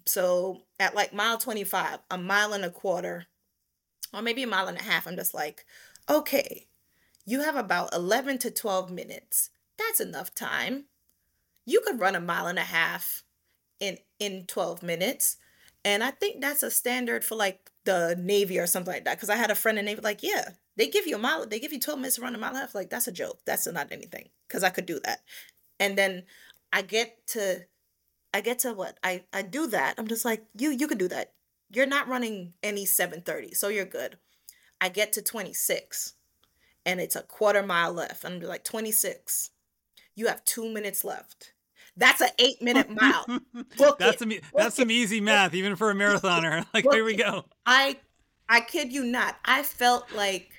[0.06, 3.26] So at like mile 25, a mile and a quarter,
[4.14, 5.64] or maybe a mile and a half, I'm just like,
[6.08, 6.68] okay,
[7.24, 9.50] you have about 11 to 12 minutes.
[9.76, 10.84] That's enough time
[11.66, 13.22] you could run a mile and a half
[13.80, 15.36] in in 12 minutes
[15.84, 19.30] and i think that's a standard for like the navy or something like that because
[19.30, 21.72] i had a friend in navy like yeah they give you a mile they give
[21.72, 23.66] you 12 minutes to run a mile and a half like that's a joke that's
[23.66, 25.20] not anything because i could do that
[25.78, 26.24] and then
[26.72, 27.66] I get to
[28.34, 28.98] I get to what?
[29.02, 29.94] I I do that.
[29.98, 31.32] I'm just like, you you could do that.
[31.70, 34.18] You're not running any 730, so you're good.
[34.80, 36.14] I get to 26
[36.84, 38.24] and it's a quarter mile left.
[38.24, 39.50] I'm like 26.
[40.14, 41.52] You have 2 minutes left.
[41.96, 43.26] That's an 8 minute mile.
[43.76, 46.64] Book that's some that's some easy math even for a marathoner.
[46.74, 47.44] Like Book here we go.
[47.64, 47.96] I
[48.48, 49.36] I kid you not.
[49.44, 50.50] I felt like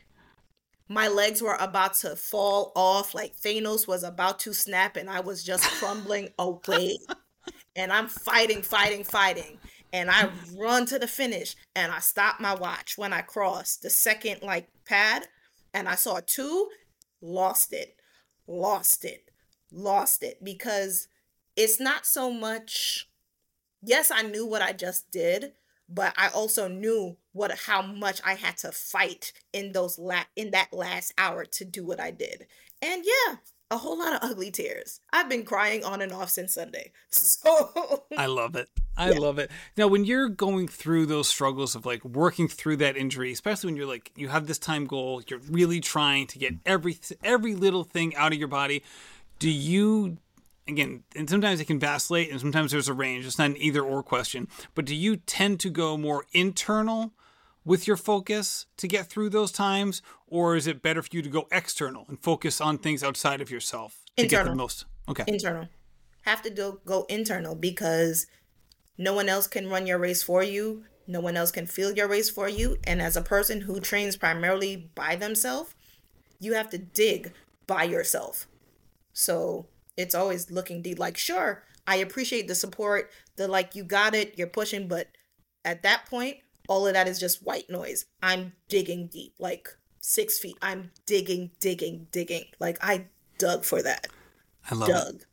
[0.90, 5.20] my legs were about to fall off, like Thanos was about to snap, and I
[5.20, 6.98] was just crumbling away.
[7.76, 9.60] And I'm fighting, fighting, fighting.
[9.94, 13.90] And I run to the finish and I stop my watch when I cross the
[13.90, 15.28] second like pad
[15.74, 16.68] and I saw two,
[17.22, 17.96] lost it,
[18.48, 19.30] lost it,
[19.72, 21.08] lost it because
[21.58, 23.10] it's not so much.
[23.84, 25.54] Yes, I knew what I just did,
[25.90, 30.52] but I also knew what how much I had to fight in those la- in
[30.52, 32.48] that last hour to do what I did.
[32.82, 33.38] And yeah,
[33.72, 35.00] a whole lot of ugly tears.
[35.12, 36.92] I've been crying on and off since Sunday.
[37.10, 38.70] So I love it.
[38.96, 39.20] I yeah.
[39.20, 39.52] love it.
[39.76, 43.76] Now, when you're going through those struggles of like working through that injury, especially when
[43.76, 47.84] you're like you have this time goal, you're really trying to get every every little
[47.84, 48.84] thing out of your body.
[49.40, 50.18] Do you
[50.68, 53.26] again, and sometimes it can vacillate, and sometimes there's a range.
[53.26, 54.48] It's not an either or question.
[54.76, 57.14] But do you tend to go more internal
[57.66, 61.30] with your focus to get through those times, or is it better for you to
[61.30, 64.46] go external and focus on things outside of yourself to internal.
[64.46, 64.86] get the most?
[65.10, 65.68] Okay, internal.
[66.22, 68.28] Have to do, go internal because
[68.98, 70.86] no one else can run your race for you.
[71.08, 72.78] No one else can feel your race for you.
[72.86, 75.74] And as a person who trains primarily by themselves,
[76.40, 77.32] you have to dig
[77.66, 78.48] by yourself.
[79.14, 81.00] So it's always looking deep.
[81.00, 85.08] Like, sure, I appreciate the support, the like, you got it, you're pushing, but
[85.66, 86.38] at that point,
[86.70, 88.06] all of that is just white noise.
[88.22, 90.58] I'm digging deep, like six feet.
[90.62, 92.46] I'm digging, digging, digging.
[92.60, 93.08] Like, I
[93.38, 94.08] dug for that.
[94.70, 95.16] I love dug.
[95.16, 95.26] it.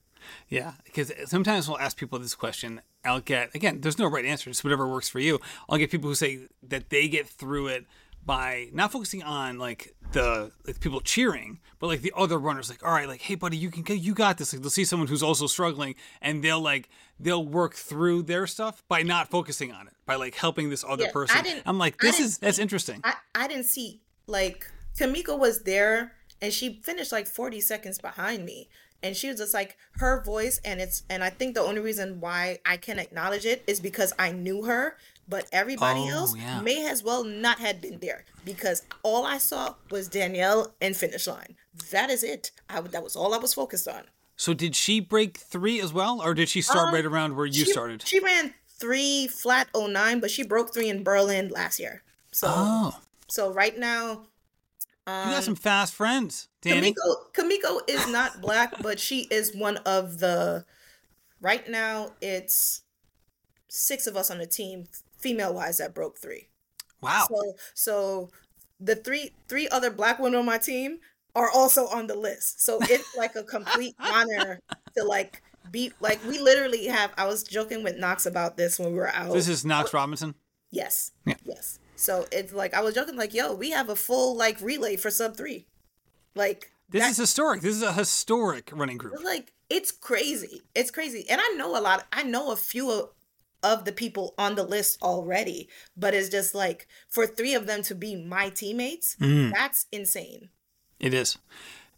[0.49, 2.81] Yeah, because sometimes we'll ask people this question.
[3.05, 3.81] I'll get again.
[3.81, 4.49] There's no right answer.
[4.49, 5.41] It's whatever works for you.
[5.69, 7.85] I'll get people who say that they get through it
[8.27, 12.85] by not focusing on like the like people cheering, but like the other runners, like,
[12.85, 14.53] all right, like, hey, buddy, you can you got this.
[14.53, 16.89] Like, they'll see someone who's also struggling, and they'll like
[17.21, 21.05] they'll work through their stuff by not focusing on it, by like helping this other
[21.05, 21.45] yeah, person.
[21.67, 23.01] I'm like, this is that's interesting.
[23.05, 24.67] I I didn't see like
[24.99, 28.69] Kamiko was there, and she finished like 40 seconds behind me,
[29.03, 32.21] and she was just like her voice, and it's and I think the only reason
[32.21, 34.97] why I can acknowledge it is because I knew her
[35.29, 36.61] but everybody oh, else yeah.
[36.61, 41.27] may as well not have been there because all I saw was Danielle and finish
[41.27, 41.57] line.
[41.91, 42.51] That is it.
[42.69, 44.05] I, that was all I was focused on.
[44.37, 47.47] So did she break three as well, or did she start um, right around where
[47.47, 48.07] you she, started?
[48.07, 52.03] She ran three flat 09, but she broke three in Berlin last year.
[52.33, 53.01] So, oh.
[53.29, 54.27] so right now,
[55.07, 56.95] um, you got some fast friends, Danni.
[56.95, 60.65] Kamiko, Kamiko is not black, but she is one of the.
[61.41, 62.83] Right now, it's
[63.69, 64.87] six of us on the team
[65.25, 66.49] female wise that broke three.
[67.01, 67.27] Wow.
[67.31, 68.31] So so
[68.79, 70.99] the three three other black women on my team
[71.35, 72.63] are also on the list.
[72.63, 74.61] So it's like a complete honor
[74.97, 78.93] to like be like we literally have I was joking with Knox about this when
[78.93, 79.33] we were out.
[79.33, 80.35] This is Knox Robinson?
[80.71, 81.11] Yes.
[81.25, 81.37] Yeah.
[81.43, 81.79] Yes.
[81.97, 85.11] So it's like I was joking like, yo, we have a full like relay for
[85.11, 85.67] sub three.
[86.35, 87.63] Like this that, is historic.
[87.63, 89.25] This is a historic running group.
[89.25, 90.63] Like it's crazy.
[90.75, 91.25] It's crazy.
[91.31, 92.07] And I know a lot.
[92.13, 93.09] I know a few
[93.65, 97.83] of the people on the list already, but it's just like for three of them
[97.83, 99.51] to be my teammates, mm.
[99.53, 100.51] that's insane.
[101.01, 101.39] It is.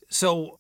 [0.09, 0.59] So,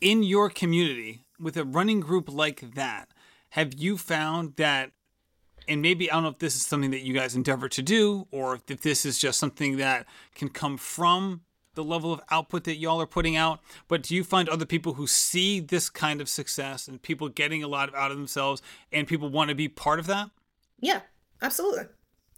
[0.00, 3.08] in your community, with a running group like that,
[3.50, 4.92] have you found that,
[5.66, 8.26] and maybe I don't know if this is something that you guys endeavor to do,
[8.30, 11.42] or if this is just something that can come from
[11.78, 14.94] the level of output that y'all are putting out, but do you find other people
[14.94, 18.60] who see this kind of success and people getting a lot out of themselves
[18.90, 20.28] and people want to be part of that?
[20.80, 21.02] Yeah,
[21.40, 21.84] absolutely.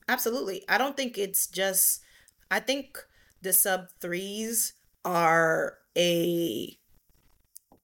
[0.08, 0.62] Absolutely.
[0.68, 2.02] I don't think it's just,
[2.50, 2.98] I think
[3.40, 4.74] the sub threes
[5.06, 6.76] are a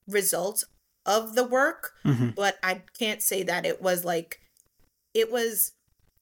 [0.07, 0.65] result
[1.07, 2.31] of the work, mm-hmm.
[2.37, 4.41] but I can't say that it was like,
[5.15, 5.73] it was,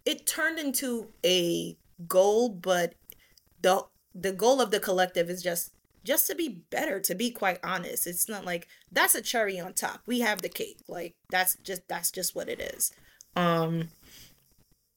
[0.06, 1.76] it turned into a
[2.06, 2.94] goal, but
[3.62, 3.84] the
[4.14, 5.72] the goal of the collective is just
[6.04, 8.06] just to be better to be quite honest.
[8.06, 10.02] It's not like that's a cherry on top.
[10.06, 10.78] We have the cake.
[10.86, 12.92] Like that's just that's just what it is.
[13.36, 13.88] Um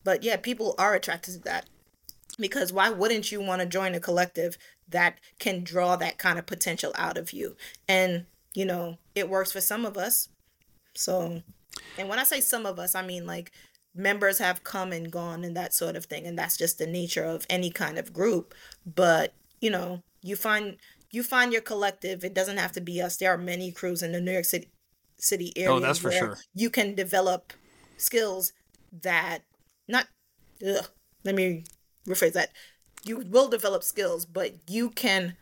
[0.03, 1.67] but yeah people are attracted to that.
[2.39, 4.57] Because why wouldn't you want to join a collective
[4.89, 7.55] that can draw that kind of potential out of you?
[7.87, 10.29] And you know it works for some of us.
[10.93, 11.41] So
[11.97, 13.51] and when i say some of us i mean like
[13.97, 17.23] members have come and gone and that sort of thing and that's just the nature
[17.23, 18.53] of any kind of group
[18.85, 20.77] but you know you find
[21.11, 24.11] you find your collective it doesn't have to be us there are many crews in
[24.11, 24.69] the new york city
[25.17, 25.71] city areas.
[25.71, 26.37] Oh, that's for sure.
[26.53, 27.53] You can develop
[27.97, 28.53] skills
[29.01, 29.39] that
[29.87, 30.07] not.
[30.65, 30.87] Ugh,
[31.23, 31.65] let me
[32.07, 32.51] rephrase that.
[33.05, 35.37] You will develop skills, but you can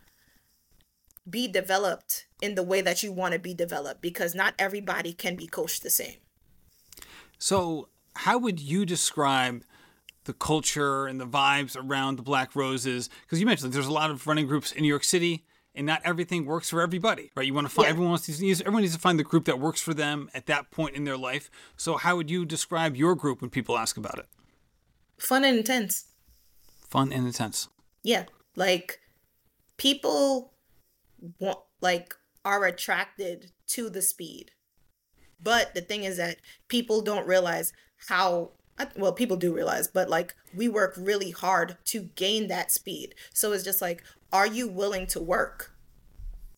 [1.28, 5.34] be developed in the way that you want to be developed because not everybody can
[5.36, 6.16] be coached the same.
[7.38, 9.62] So, how would you describe
[10.24, 13.08] the culture and the vibes around the Black Roses?
[13.22, 15.44] Because you mentioned there's a lot of running groups in New York City,
[15.74, 17.46] and not everything works for everybody, right?
[17.46, 17.90] You want to find Yeah.
[17.90, 20.70] everyone wants to everyone needs to find the group that works for them at that
[20.70, 21.50] point in their life.
[21.76, 24.26] So, how would you describe your group when people ask about it?
[25.18, 26.06] Fun and intense.
[26.88, 27.68] Fun and intense.
[28.02, 28.24] Yeah.
[28.56, 29.00] Like
[29.76, 30.54] people
[31.38, 32.14] want like
[32.44, 34.52] are attracted to the speed.
[35.38, 36.38] But the thing is that
[36.68, 37.72] people don't realize
[38.08, 38.50] how
[38.96, 43.14] well people do realize, but like we work really hard to gain that speed.
[43.32, 45.72] So it's just like are you willing to work?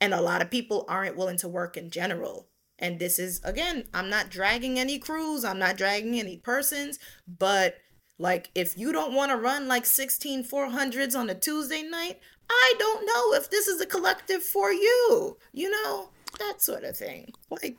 [0.00, 2.48] And a lot of people aren't willing to work in general.
[2.78, 7.76] And this is again, I'm not dragging any crews, I'm not dragging any persons, but
[8.18, 12.20] like if you don't want to run like 16 400s on a Tuesday night,
[12.50, 15.36] I don't know if this is a collective for you.
[15.52, 17.32] You know, that sort of thing.
[17.50, 17.78] Like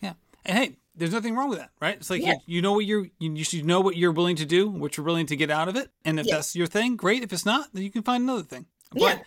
[0.00, 0.14] Yeah.
[0.44, 1.96] And hey, there's nothing wrong with that, right?
[1.96, 2.32] It's like Yeah.
[2.46, 4.96] you, you know what you're you, you should know what you're willing to do, what
[4.96, 6.36] you're willing to get out of it, and if Yeah.
[6.36, 7.22] that's your thing, great.
[7.22, 8.66] If it's not, then you can find another thing.
[8.94, 9.18] Yeah.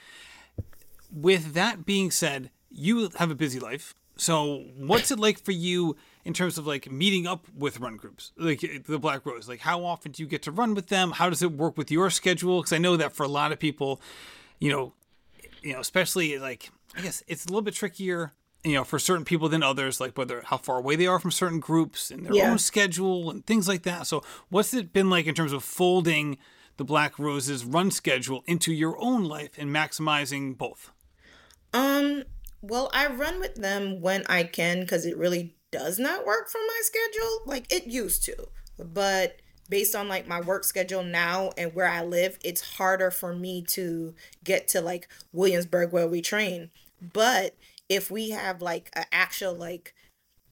[0.56, 0.66] But
[1.12, 3.96] with that being said, you have a busy life.
[4.18, 5.96] So what's it like for you
[6.26, 9.48] in terms of like meeting up with run groups, like the Black Rose?
[9.48, 11.12] Like how often do you get to run with them?
[11.12, 12.60] How does it work with your schedule?
[12.62, 14.02] Because I know that for a lot of people,
[14.60, 14.94] you know,
[15.62, 18.32] you know, especially like I guess it's a little bit trickier,
[18.68, 21.32] you know, for certain people than others, like whether how far away they are from
[21.32, 22.52] certain groups and their Yeah.
[22.52, 24.08] own schedule and things like that.
[24.08, 26.38] So, what's it been like in terms of folding
[26.76, 30.92] the Black Roses run schedule into your own life and maximizing both?
[31.74, 32.24] Um,
[32.62, 36.60] well, I run with them when I can because it really does not work for
[36.60, 37.42] my schedule.
[37.46, 39.38] Like it used to, but
[39.70, 43.64] based on like my work schedule now and where I live, it's harder for me
[43.70, 44.14] to
[44.44, 46.70] get to like Williamsburg where we train.
[47.02, 47.56] But
[47.90, 49.94] if we have like an actual like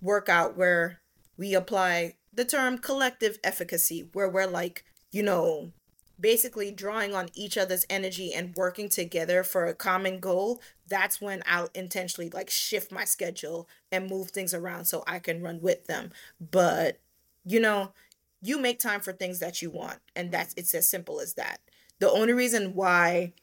[0.01, 1.01] workout where
[1.37, 5.71] we apply the term collective efficacy, where we're like, you know,
[6.19, 11.43] basically drawing on each other's energy and working together for a common goal, that's when
[11.45, 15.85] I'll intentionally like shift my schedule and move things around so I can run with
[15.85, 16.11] them.
[16.39, 16.99] But
[17.45, 17.91] you know,
[18.41, 21.59] you make time for things that you want, and that's it's as simple as that.
[21.99, 23.33] The only reason why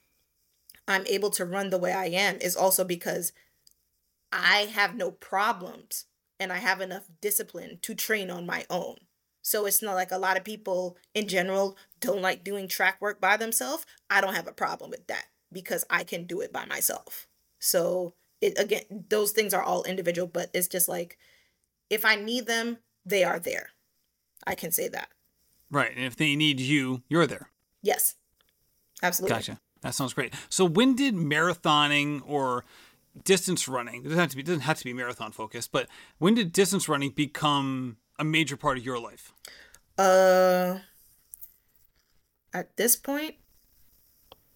[0.86, 3.32] I'm able to run the way I am is also because
[4.32, 6.06] I have no problems
[6.40, 8.96] and I have enough discipline to train on my own.
[9.42, 13.20] So it's not like a lot of people in general don't like doing track work
[13.20, 13.84] by themselves.
[14.08, 17.26] I don't have a problem with that because I can do it by myself.
[17.58, 21.18] So it again, those things are all individual, but it's just like
[21.90, 23.70] if I need them, they are there.
[24.46, 25.08] I can say that.
[25.70, 25.92] Right.
[25.94, 27.50] And if they need you, you're there.
[27.82, 28.14] Yes.
[29.02, 29.36] Absolutely.
[29.36, 29.60] Gotcha.
[29.82, 30.32] That sounds great.
[30.48, 32.64] So when did marathoning or
[33.24, 35.88] distance running, it doesn't have to be, doesn't have to be marathon focused, but
[36.18, 39.32] when did distance running become a major part of your life?
[39.98, 40.78] Uh,
[42.54, 43.34] at this point,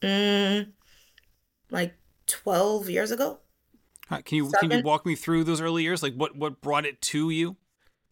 [0.01, 0.69] mm,
[1.71, 1.95] like
[2.27, 3.41] twelve years ago.
[4.11, 6.03] Right, can you can you walk me through those early years?
[6.03, 7.57] Like what what brought it to you?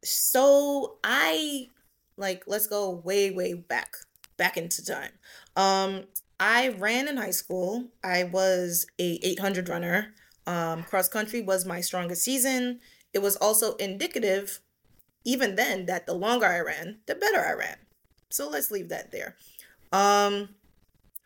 [0.03, 1.69] So I
[2.17, 3.95] like let's go way way back
[4.37, 5.13] back into time.
[5.57, 6.05] Um,
[6.41, 7.89] I ran in high school.
[8.03, 10.15] I was a 800 runner.
[10.47, 12.81] Um, cross country was my strongest season.
[13.13, 14.61] It was also indicative,
[15.25, 17.77] even then, that the longer I ran, the better I ran.
[18.31, 19.37] So let's leave that there.
[19.93, 20.51] Um,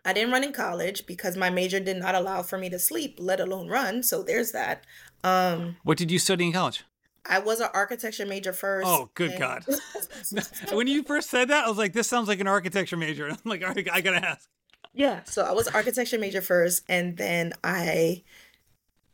[0.05, 3.17] I didn't run in college because my major did not allow for me to sleep,
[3.19, 4.03] let alone run.
[4.03, 4.85] So there's that.
[5.25, 6.85] Um, What did you study in college?
[7.27, 8.87] I was an architecture major first.
[8.89, 9.65] Oh, good and- God.
[10.73, 13.29] when you first said that, I was like, this sounds like an architecture major.
[13.31, 14.49] I'm like, all right, I gotta ask.
[14.95, 15.25] Yeah.
[15.25, 18.23] So I was architecture major first, and then I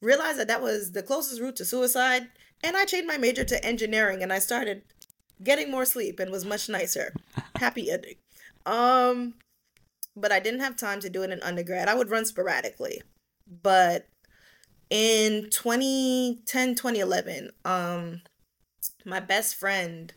[0.05, 2.29] realized that that was the closest route to suicide,
[2.63, 4.83] and I changed my major to engineering, and I started
[5.43, 7.13] getting more sleep and was much nicer.
[7.57, 8.17] Happy ending.
[8.67, 9.35] Um,
[10.17, 11.89] but I didn't have time to do it in undergrad.
[11.89, 13.03] I would run sporadically,
[13.63, 14.07] but
[14.91, 18.21] in 2010 2011 um
[19.07, 20.13] my best friend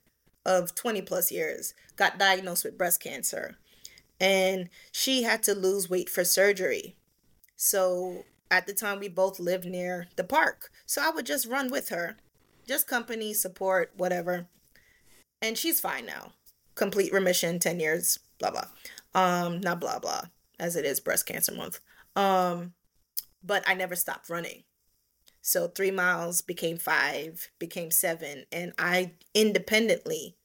[0.45, 3.55] of 20 plus years got diagnosed with breast cancer
[4.19, 6.95] and she had to lose weight for surgery.
[7.55, 10.71] So at the time, we both lived near the park.
[10.85, 12.17] So I would just run with her,
[12.67, 14.47] just company, support, whatever.
[15.41, 16.33] And she's fine now.
[16.75, 18.67] Complete remission, 10 years, blah, blah.
[19.13, 20.23] Um, not blah, blah,
[20.59, 21.79] as it is breast cancer month.
[22.15, 22.73] Um,
[23.43, 24.63] but I never stopped running.
[25.41, 28.45] So three miles became five, became seven.
[28.51, 30.35] And I independently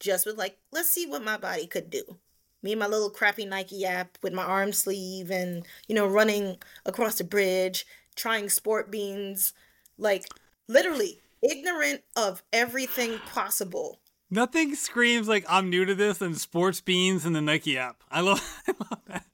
[0.00, 2.18] just was like, let's see what my body could do.
[2.62, 6.58] Me and my little crappy Nike app with my arm sleeve and, you know, running
[6.84, 7.86] across the bridge,
[8.16, 9.52] trying sport beans,
[9.96, 10.26] like
[10.68, 14.00] literally ignorant of everything possible.
[14.30, 18.02] Nothing screams like I'm new to this than sports beans and the Nike app.
[18.10, 19.24] I love, I love that.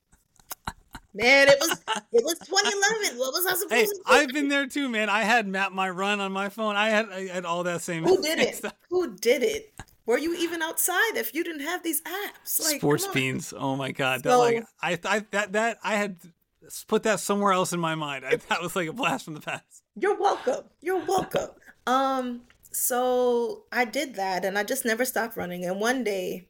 [1.16, 1.70] Man, it was
[2.12, 3.18] it was 2011.
[3.18, 4.02] What was I supposed hey, to do?
[4.06, 5.08] I've been there too, man.
[5.08, 6.76] I had map my run on my phone.
[6.76, 8.04] I had I had all that same.
[8.04, 8.54] Who did it?
[8.56, 8.74] Stuff.
[8.90, 9.72] Who did it?
[10.06, 12.62] Were you even outside if you didn't have these apps?
[12.64, 13.52] Like sports beans.
[13.56, 14.22] Oh my god!
[14.22, 16.16] So, that like I I that that I had
[16.86, 18.24] put that somewhere else in my mind.
[18.24, 19.82] I, that was like a blast from the past.
[19.94, 20.64] You're welcome.
[20.80, 21.50] You're welcome.
[21.86, 22.42] um.
[22.72, 25.64] So I did that, and I just never stopped running.
[25.64, 26.46] And one day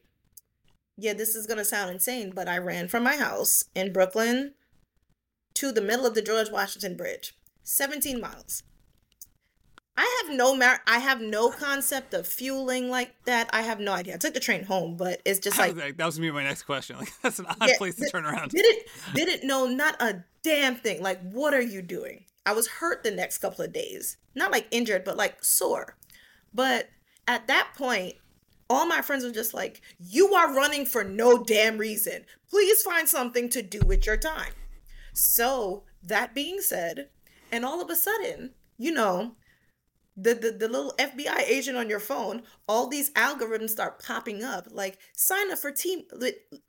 [0.97, 4.55] yeah, this is going to sound insane, but I ran from my house in Brooklyn
[5.55, 7.35] to the middle of the George Washington Bridge,
[7.65, 8.63] 17 miles.
[9.97, 13.49] I have no mar- I have no concept of fueling like that.
[13.53, 14.15] I have no idea.
[14.15, 16.65] I took the train home, but it's just like that was gonna be my next
[16.65, 16.97] question.
[17.01, 18.51] Like that's an odd yeah, place to turn around.
[18.51, 18.83] Didn't
[19.15, 21.03] didn't know not a damn thing.
[21.03, 22.25] Like what are you doing?
[22.45, 24.17] I was hurt the next couple of days.
[24.35, 25.97] Not like injured, but like sore.
[26.55, 26.89] But
[27.27, 28.15] at that point,
[28.69, 32.25] all my friends were just like, You are running for no damn reason.
[32.49, 34.53] Please find something to do with your time.
[35.13, 37.09] So, that being said,
[37.51, 39.35] and all of a sudden, you know,
[40.17, 44.67] the, the, the little FBI agent on your phone, all these algorithms start popping up
[44.71, 46.03] like sign up for team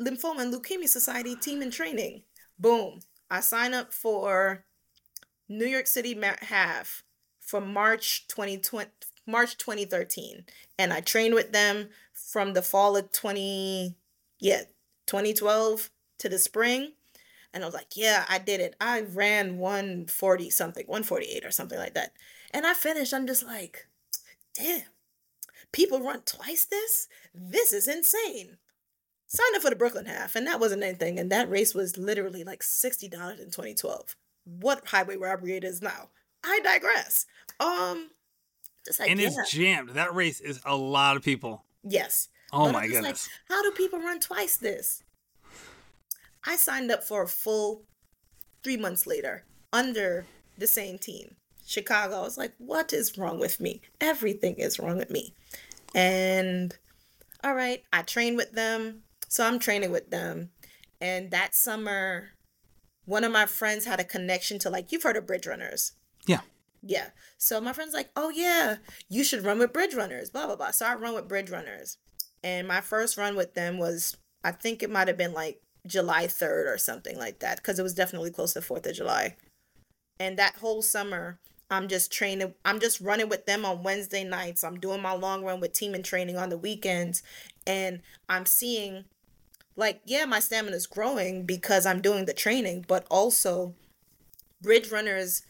[0.01, 2.23] lymphoma and leukemia society Team in Training.
[2.59, 2.99] Boom.
[3.29, 4.65] I sign up for
[5.47, 7.03] New York City half
[7.39, 8.89] for March 2020
[9.29, 10.45] March 2013
[10.79, 13.95] and I trained with them from the fall of 20
[14.39, 14.61] yeah,
[15.07, 15.89] 2012
[16.19, 16.93] to the spring.
[17.53, 18.75] And I was like, yeah, I did it.
[18.79, 22.11] I ran 140 something, 148 or something like that.
[22.53, 23.13] And I finished.
[23.13, 23.87] I'm just like,
[24.53, 24.83] damn,
[25.71, 27.07] people run twice this?
[27.33, 28.57] This is insane.
[29.27, 31.19] Signed up for the Brooklyn half, and that wasn't anything.
[31.19, 34.15] And that race was literally like $60 in 2012.
[34.45, 36.09] What highway robbery it is now.
[36.43, 37.25] I digress.
[37.59, 38.11] Um,
[38.85, 39.27] just like, and yeah.
[39.27, 39.89] it's jammed.
[39.89, 41.65] That race is a lot of people.
[41.83, 42.29] Yes.
[42.53, 43.27] Oh but my goodness.
[43.49, 45.03] Like, how do people run twice this?
[46.45, 47.83] I signed up for a full
[48.63, 49.43] three months later
[49.73, 50.25] under
[50.57, 51.35] the same team.
[51.67, 52.15] Chicago.
[52.15, 53.81] I was like, what is wrong with me?
[53.99, 55.33] Everything is wrong with me.
[55.93, 56.75] And
[57.43, 59.03] all right, I train with them.
[59.27, 60.51] So I'm training with them.
[61.01, 62.29] And that summer,
[63.05, 65.91] one of my friends had a connection to like, you've heard of Bridge Runners.
[66.25, 66.41] Yeah.
[66.81, 67.09] Yeah.
[67.37, 68.77] So my friend's like, oh yeah,
[69.09, 70.71] you should run with Bridge Runners, blah, blah, blah.
[70.71, 71.97] So I run with Bridge Runners.
[72.43, 76.27] And my first run with them was, I think it might have been like July
[76.27, 79.35] 3rd or something like that, because it was definitely close to 4th of July.
[80.19, 81.39] And that whole summer,
[81.69, 84.63] I'm just training, I'm just running with them on Wednesday nights.
[84.63, 87.23] I'm doing my long run with Team in Training on the weekends.
[87.65, 89.05] And I'm seeing,
[89.75, 93.75] like, yeah, my stamina is growing because I'm doing the training, but also
[94.61, 95.43] bridge runners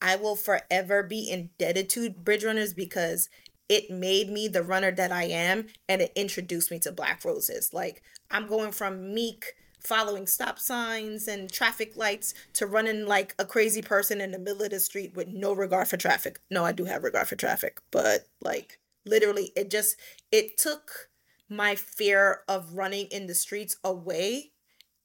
[0.00, 3.28] I will forever be indebted to Bridge Runners because
[3.68, 7.70] it made me the runner that I am and it introduced me to Black Roses.
[7.72, 13.44] Like I'm going from meek following stop signs and traffic lights to running like a
[13.44, 16.40] crazy person in the middle of the street with no regard for traffic.
[16.50, 19.96] No, I do have regard for traffic, but like literally it just
[20.30, 21.08] it took
[21.48, 24.52] my fear of running in the streets away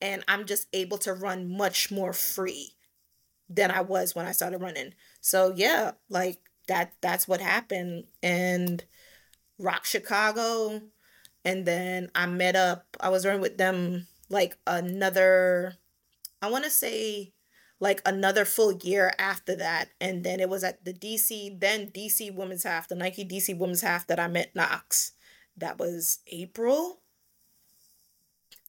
[0.02, 2.74] and I'm just able to run much more free
[3.50, 4.94] than I was when I started running.
[5.22, 8.84] So yeah, like that that's what happened and
[9.60, 10.82] Rock Chicago
[11.46, 15.76] and then I met up I was running with them like another
[16.42, 17.32] I want to say
[17.80, 22.34] like another full year after that and then it was at the DC then DC
[22.36, 25.14] Women's Half the Nike DC Women's Half that I met Knox.
[25.56, 27.00] That was April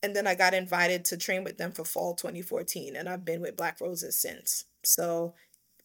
[0.02, 3.40] and then I got invited to train with them for fall 2014 and I've been
[3.40, 4.66] with Black Roses since.
[4.84, 5.34] So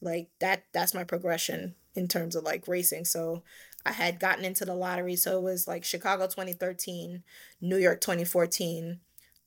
[0.02, 3.06] like that that's my progression in terms of like racing.
[3.06, 3.44] So
[3.86, 7.24] I had gotten into the lottery so it was like Chicago 2013,
[7.62, 9.00] New York 2014,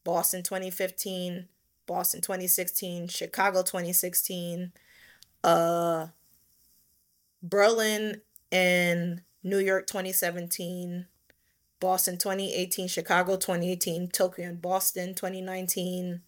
[0.04, 1.48] Boston 2015,
[1.86, 4.72] Boston 2016, Chicago 2016,
[5.44, 6.08] uh
[7.42, 8.20] Berlin
[8.52, 11.06] and New York 2017,
[11.80, 16.22] Boston 2018, Chicago 2018, Tokyo and Boston 2019.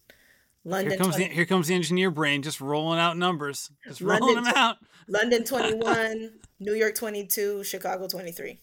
[0.64, 3.70] London here comes 20, the here comes the engineer brain just rolling out numbers.
[3.86, 4.76] Just London, rolling them out.
[5.06, 8.58] London 21, New York 22, Chicago 23.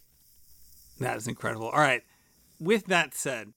[1.00, 1.70] That is incredible.
[1.70, 2.04] All right.
[2.60, 3.54] With that said,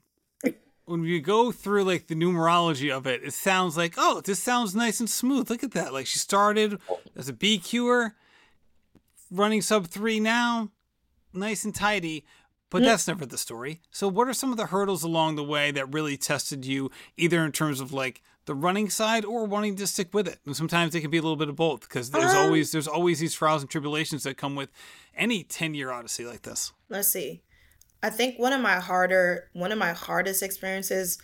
[0.87, 4.75] when we go through like the numerology of it, it sounds like, oh, this sounds
[4.75, 5.51] nice and smooth.
[5.51, 5.93] Look at that.
[5.93, 6.79] Like she started
[7.17, 8.13] as a BQer
[9.31, 10.71] running sub three now,
[11.33, 12.25] nice and tidy.
[12.71, 13.83] But that's never the story.
[13.93, 17.45] So, what are some of the hurdles along the way that really tested you, either
[17.45, 20.41] in terms of like the running side or wanting to stick with it?
[20.45, 22.89] And sometimes it can be a little bit of both because there's um, always there's
[22.89, 24.71] always these trials and tribulations that come with
[25.17, 26.73] any ten year odyssey like this.
[26.89, 27.43] Let's see.
[28.05, 31.17] I think one of my harder, one of my hardest experiences.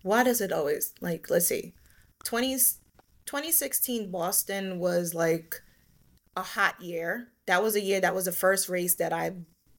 [0.00, 1.28] Why does it always like?
[1.28, 1.74] Let's see,
[2.24, 2.54] 20,
[3.26, 5.60] 2016 Boston was like
[6.34, 7.28] a hot year.
[7.44, 9.32] That was a year that was the first race that I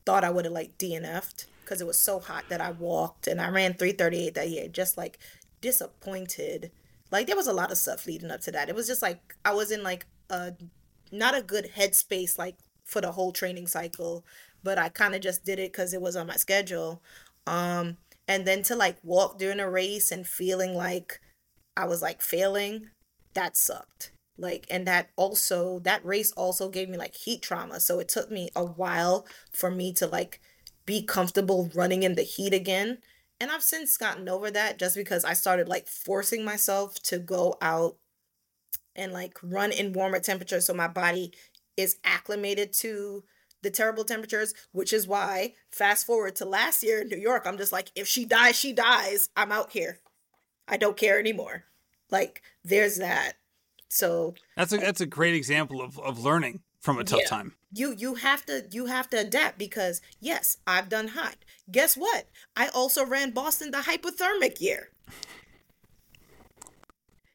[0.05, 3.41] thought I would have like DNF'd because it was so hot that I walked and
[3.41, 5.17] I ran 338 that year, just like
[5.61, 6.69] disappointed.
[7.09, 8.69] Like there was a lot of stuff leading up to that.
[8.69, 10.53] It was just like I was in like a
[11.11, 14.23] not a good headspace like for the whole training cycle,
[14.64, 17.01] but I kind of just did it because it was on my schedule.
[17.47, 17.97] Um,
[18.28, 21.20] and then to like walk during a race and feeling like
[21.76, 22.89] I was like failing,
[23.34, 27.99] that sucked like and that also that race also gave me like heat trauma so
[27.99, 30.39] it took me a while for me to like
[30.86, 32.97] be comfortable running in the heat again
[33.39, 37.55] and i've since gotten over that just because i started like forcing myself to go
[37.62, 37.97] out
[38.95, 41.32] and like run in warmer temperatures so my body
[41.78, 43.24] is acclimated to
[43.62, 47.57] the terrible temperatures which is why fast forward to last year in new york i'm
[47.57, 49.99] just like if she dies she dies i'm out here
[50.68, 51.66] i don't care anymore
[52.12, 53.34] like there's that
[53.89, 57.28] so that's a that's a great example of, of learning from a tough yeah.
[57.28, 57.53] time.
[57.74, 61.36] You you have to you have to adapt because yes, I've done hot.
[61.70, 62.26] Guess what?
[62.55, 64.89] I also ran Boston the hypothermic year.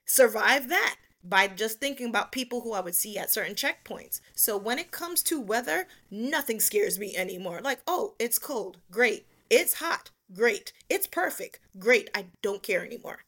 [0.07, 4.20] Survive that by just thinking about people who I would see at certain checkpoints.
[4.35, 7.61] So when it comes to weather, nothing scares me anymore.
[7.62, 8.79] Like, oh, it's cold.
[8.91, 9.27] Great.
[9.49, 10.11] It's hot.
[10.35, 10.72] Great.
[10.89, 11.61] It's perfect.
[11.79, 12.11] Great.
[12.14, 13.20] I don't care anymore.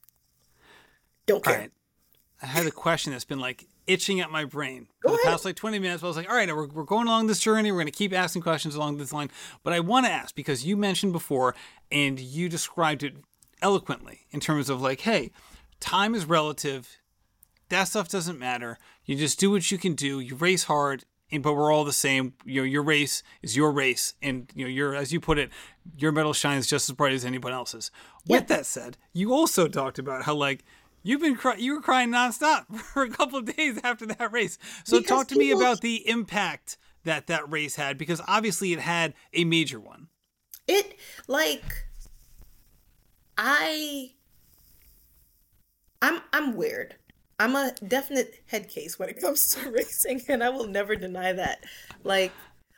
[1.27, 1.69] Don't care.
[2.43, 5.57] I had a question that's been like itching at my brain for the past like
[5.57, 6.03] 20 minutes.
[6.03, 7.71] I was like, all right, we're, we're going along this journey.
[7.73, 9.31] We're going to keep asking questions along this line.
[9.63, 11.55] But I want to ask because you mentioned before
[11.91, 13.15] and you described it
[13.63, 15.31] eloquently in terms of like, hey,
[15.81, 16.99] time is relative.
[17.69, 18.79] That stuff doesn't matter.
[19.05, 20.21] You just do what you can do.
[20.21, 22.35] You race hard, and, but we're all the same.
[22.45, 25.51] You know, your race is your race, and you know, your as you put it,
[25.97, 27.91] your medal shines just as bright as anyone else's.
[28.25, 28.39] Yeah.
[28.39, 30.65] With that said, you also talked about how like
[31.07, 34.59] You've been cry- you were crying nonstop for a couple of days after that race.
[34.83, 38.81] So because talk to me about the impact that that race had because obviously it
[38.81, 40.09] had a major one.
[40.67, 40.99] It
[41.29, 41.87] like
[43.39, 44.11] I
[46.03, 46.97] I'm I'm weird.
[47.39, 51.33] I'm a definite head case when it comes to racing and I will never deny
[51.33, 51.65] that.
[52.05, 52.33] Like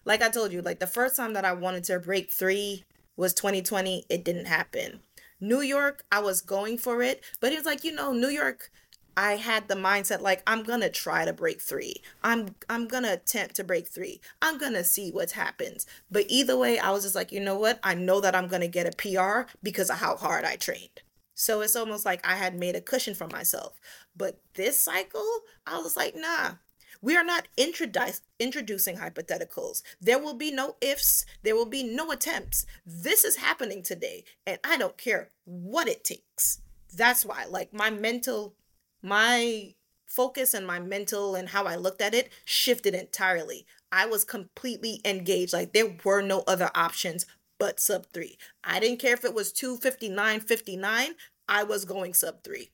[0.05, 2.85] like I told you, like the first time that I wanted to break 3
[3.17, 5.01] was 2020, it didn't happen.
[5.41, 8.71] New York, I was going for it, but it was like, you know, New York,
[9.19, 11.97] I had the mindset like I'm gonna try to break three.
[12.23, 14.21] I'm I'm gonna attempt to break three.
[14.41, 15.87] I'm gonna see what happens.
[16.09, 17.81] But either way, I was just like, you know what?
[17.83, 21.03] I know that I'm gonna get a PR because of how hard I trained.
[21.35, 23.81] So it's almost like I had made a cushion for myself.
[24.19, 25.27] But this cycle,
[25.67, 26.55] I was like, nah,
[27.01, 29.83] we are not introdu- introducing hypotheticals.
[30.01, 32.67] There will be no ifs, there will be no attempts.
[32.85, 36.61] This is happening today, and I don't care what it takes.
[36.95, 38.55] That's why, like, my mental,
[39.03, 39.75] my
[40.07, 43.67] focus and my mental and how I looked at it shifted entirely.
[43.93, 45.53] I was completely engaged.
[45.53, 47.25] Like, there were no other options
[47.59, 48.39] but sub three.
[48.65, 51.11] I didn't care if it was 259.59,
[51.49, 52.71] I was going sub three.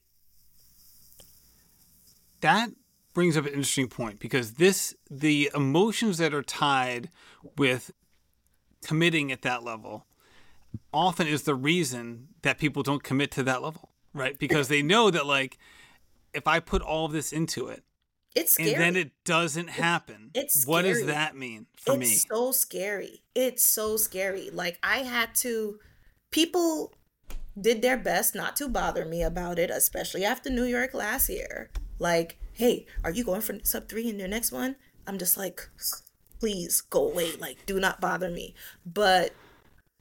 [2.44, 2.72] That
[3.14, 7.08] brings up an interesting point because this the emotions that are tied
[7.56, 7.90] with
[8.84, 10.04] committing at that level
[10.92, 14.38] often is the reason that people don't commit to that level, right?
[14.38, 15.56] Because they know that like
[16.34, 17.82] if I put all of this into it,
[18.34, 18.72] it's scary.
[18.74, 20.30] and then it doesn't happen.
[20.34, 20.70] It's scary.
[20.70, 22.06] what does that mean for it's me?
[22.12, 23.22] It's so scary.
[23.34, 24.50] It's so scary.
[24.52, 25.78] Like I had to
[26.30, 26.92] people
[27.58, 31.70] did their best not to bother me about it, especially after New York last year.
[31.98, 34.76] Like hey, are you going for sub three in your next one?
[35.06, 35.68] I'm just like,
[36.40, 37.32] please go away.
[37.36, 38.54] Like, do not bother me.
[38.86, 39.32] But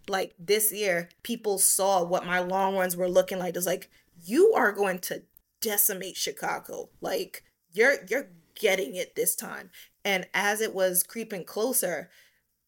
[0.07, 3.55] like this year, people saw what my long runs were looking like.
[3.55, 3.89] It's like,
[4.23, 5.23] you are going to
[5.61, 6.89] decimate Chicago.
[7.01, 9.71] Like, you're you're getting it this time.
[10.05, 12.09] And as it was creeping closer,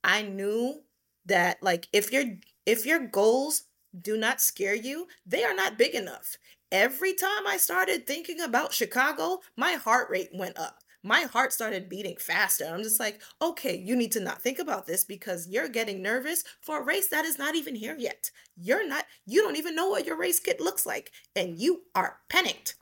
[0.03, 0.81] I knew
[1.25, 2.23] that like if your
[2.65, 3.63] if your goals
[3.99, 6.37] do not scare you, they are not big enough
[6.75, 10.79] every time I started thinking about Chicago, my heart rate went up.
[11.01, 12.65] My heart started beating faster.
[12.65, 16.43] I'm just like, okay, you need to not think about this because you're getting nervous
[16.59, 18.29] for a race that is not even here yet.
[18.57, 22.17] You're not, you don't even know what your race kit looks like, and you are
[22.27, 22.75] panicked.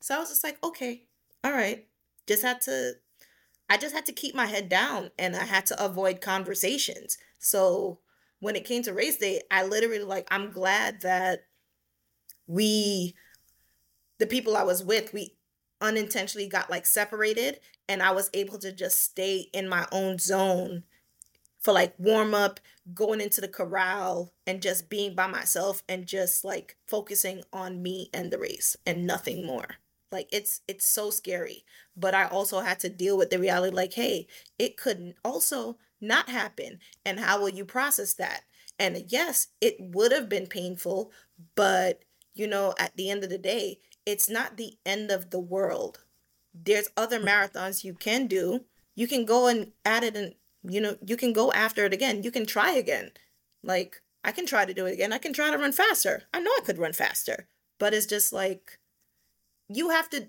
[0.00, 1.02] So I was just like, okay,
[1.42, 1.86] all right.
[2.28, 2.92] Just had to
[3.68, 7.16] I just had to keep my head down and I had to avoid conversations.
[7.38, 8.00] So
[8.40, 11.46] when it came to race day, I literally like I'm glad that
[12.46, 13.14] we
[14.18, 15.34] the people I was with, we
[15.80, 20.84] unintentionally got like separated and I was able to just stay in my own zone
[21.60, 22.60] for like warm up,
[22.92, 28.10] going into the corral and just being by myself and just like focusing on me
[28.12, 29.66] and the race and nothing more.
[30.12, 31.64] Like it's it's so scary.
[31.96, 34.26] But I also had to deal with the reality like, hey,
[34.58, 36.78] it could also not happen.
[37.04, 38.42] And how will you process that?
[38.78, 41.12] And yes, it would have been painful,
[41.54, 42.04] but
[42.34, 46.04] you know, at the end of the day, it's not the end of the world.
[46.52, 47.26] There's other mm.
[47.26, 48.64] marathons you can do.
[48.94, 50.34] You can go and add it and
[50.66, 52.22] you know, you can go after it again.
[52.22, 53.10] You can try again.
[53.62, 55.12] Like I can try to do it again.
[55.12, 56.22] I can try to run faster.
[56.32, 57.48] I know I could run faster.
[57.78, 58.78] But it's just like
[59.68, 60.28] you have to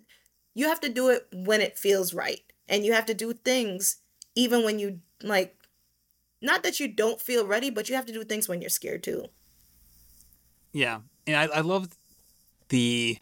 [0.53, 2.41] you have to do it when it feels right.
[2.67, 3.97] And you have to do things
[4.35, 5.55] even when you like
[6.41, 9.03] not that you don't feel ready, but you have to do things when you're scared
[9.03, 9.25] too.
[10.73, 10.99] Yeah.
[11.27, 11.89] And I, I love
[12.69, 13.17] the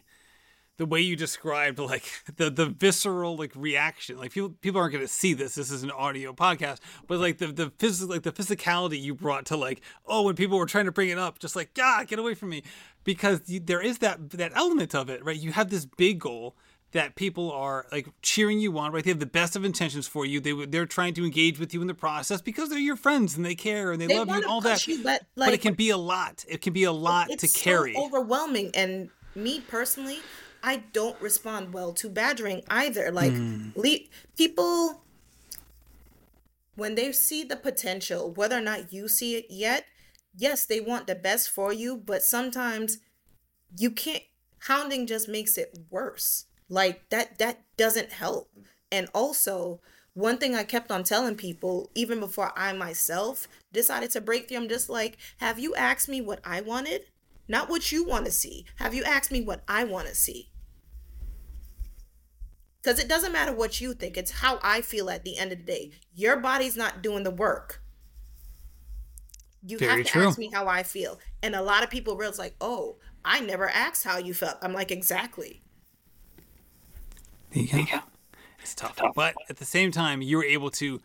[0.76, 4.18] the way you described like the the visceral like reaction.
[4.18, 5.54] Like people people aren't going to see this.
[5.54, 6.80] This is an audio podcast.
[7.06, 10.58] But like the the physical like the physicality you brought to like oh when people
[10.58, 12.62] were trying to bring it up just like god get away from me.
[13.04, 15.36] Because you, there is that that element of it right?
[15.38, 16.56] You have this big goal
[16.94, 19.04] that people are like cheering you on, right?
[19.04, 20.40] They have the best of intentions for you.
[20.40, 23.44] They they're trying to engage with you in the process because they're your friends and
[23.44, 24.86] they care and they, they love you and all that.
[24.86, 26.44] You, but, like, but, it can be a lot.
[26.48, 27.94] It can be a lot to carry.
[27.94, 28.70] So overwhelming.
[28.74, 30.20] And me personally,
[30.62, 33.10] I don't respond well to badgering either.
[33.10, 33.76] Like mm.
[33.76, 35.02] le- people
[36.76, 39.84] when they see the potential, whether or not you see it yet,
[40.36, 42.98] yes, they want the best for you, but sometimes
[43.76, 44.22] you can't
[44.60, 48.50] hounding just makes it worse like that that doesn't help.
[48.90, 49.80] And also,
[50.14, 54.58] one thing I kept on telling people, even before I myself decided to break through,
[54.58, 57.06] I'm just like, have you asked me what I wanted?
[57.48, 58.64] Not what you want to see.
[58.76, 60.50] Have you asked me what I want to see?
[62.80, 65.58] Because it doesn't matter what you think, it's how I feel at the end of
[65.58, 65.90] the day.
[66.14, 67.82] Your body's not doing the work.
[69.66, 70.28] You Very have to true.
[70.28, 71.18] ask me how I feel.
[71.42, 74.58] And a lot of people realize, like, oh, I never asked how you felt.
[74.60, 75.63] I'm like, exactly.
[77.54, 78.00] There you go.
[78.60, 78.98] It's tough.
[79.14, 81.00] But at the same time, you were able to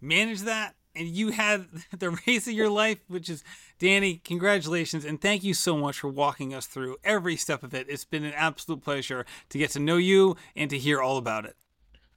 [0.00, 1.66] manage that and you had
[1.98, 3.42] the race of your life, which is
[3.80, 4.22] Danni.
[4.24, 7.86] Congratulations and thank you so much for walking us through every step of it.
[7.88, 11.44] It's been an absolute pleasure to get to know you and to hear all about
[11.44, 11.56] it.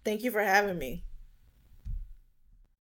[0.03, 1.03] Thank you for having me.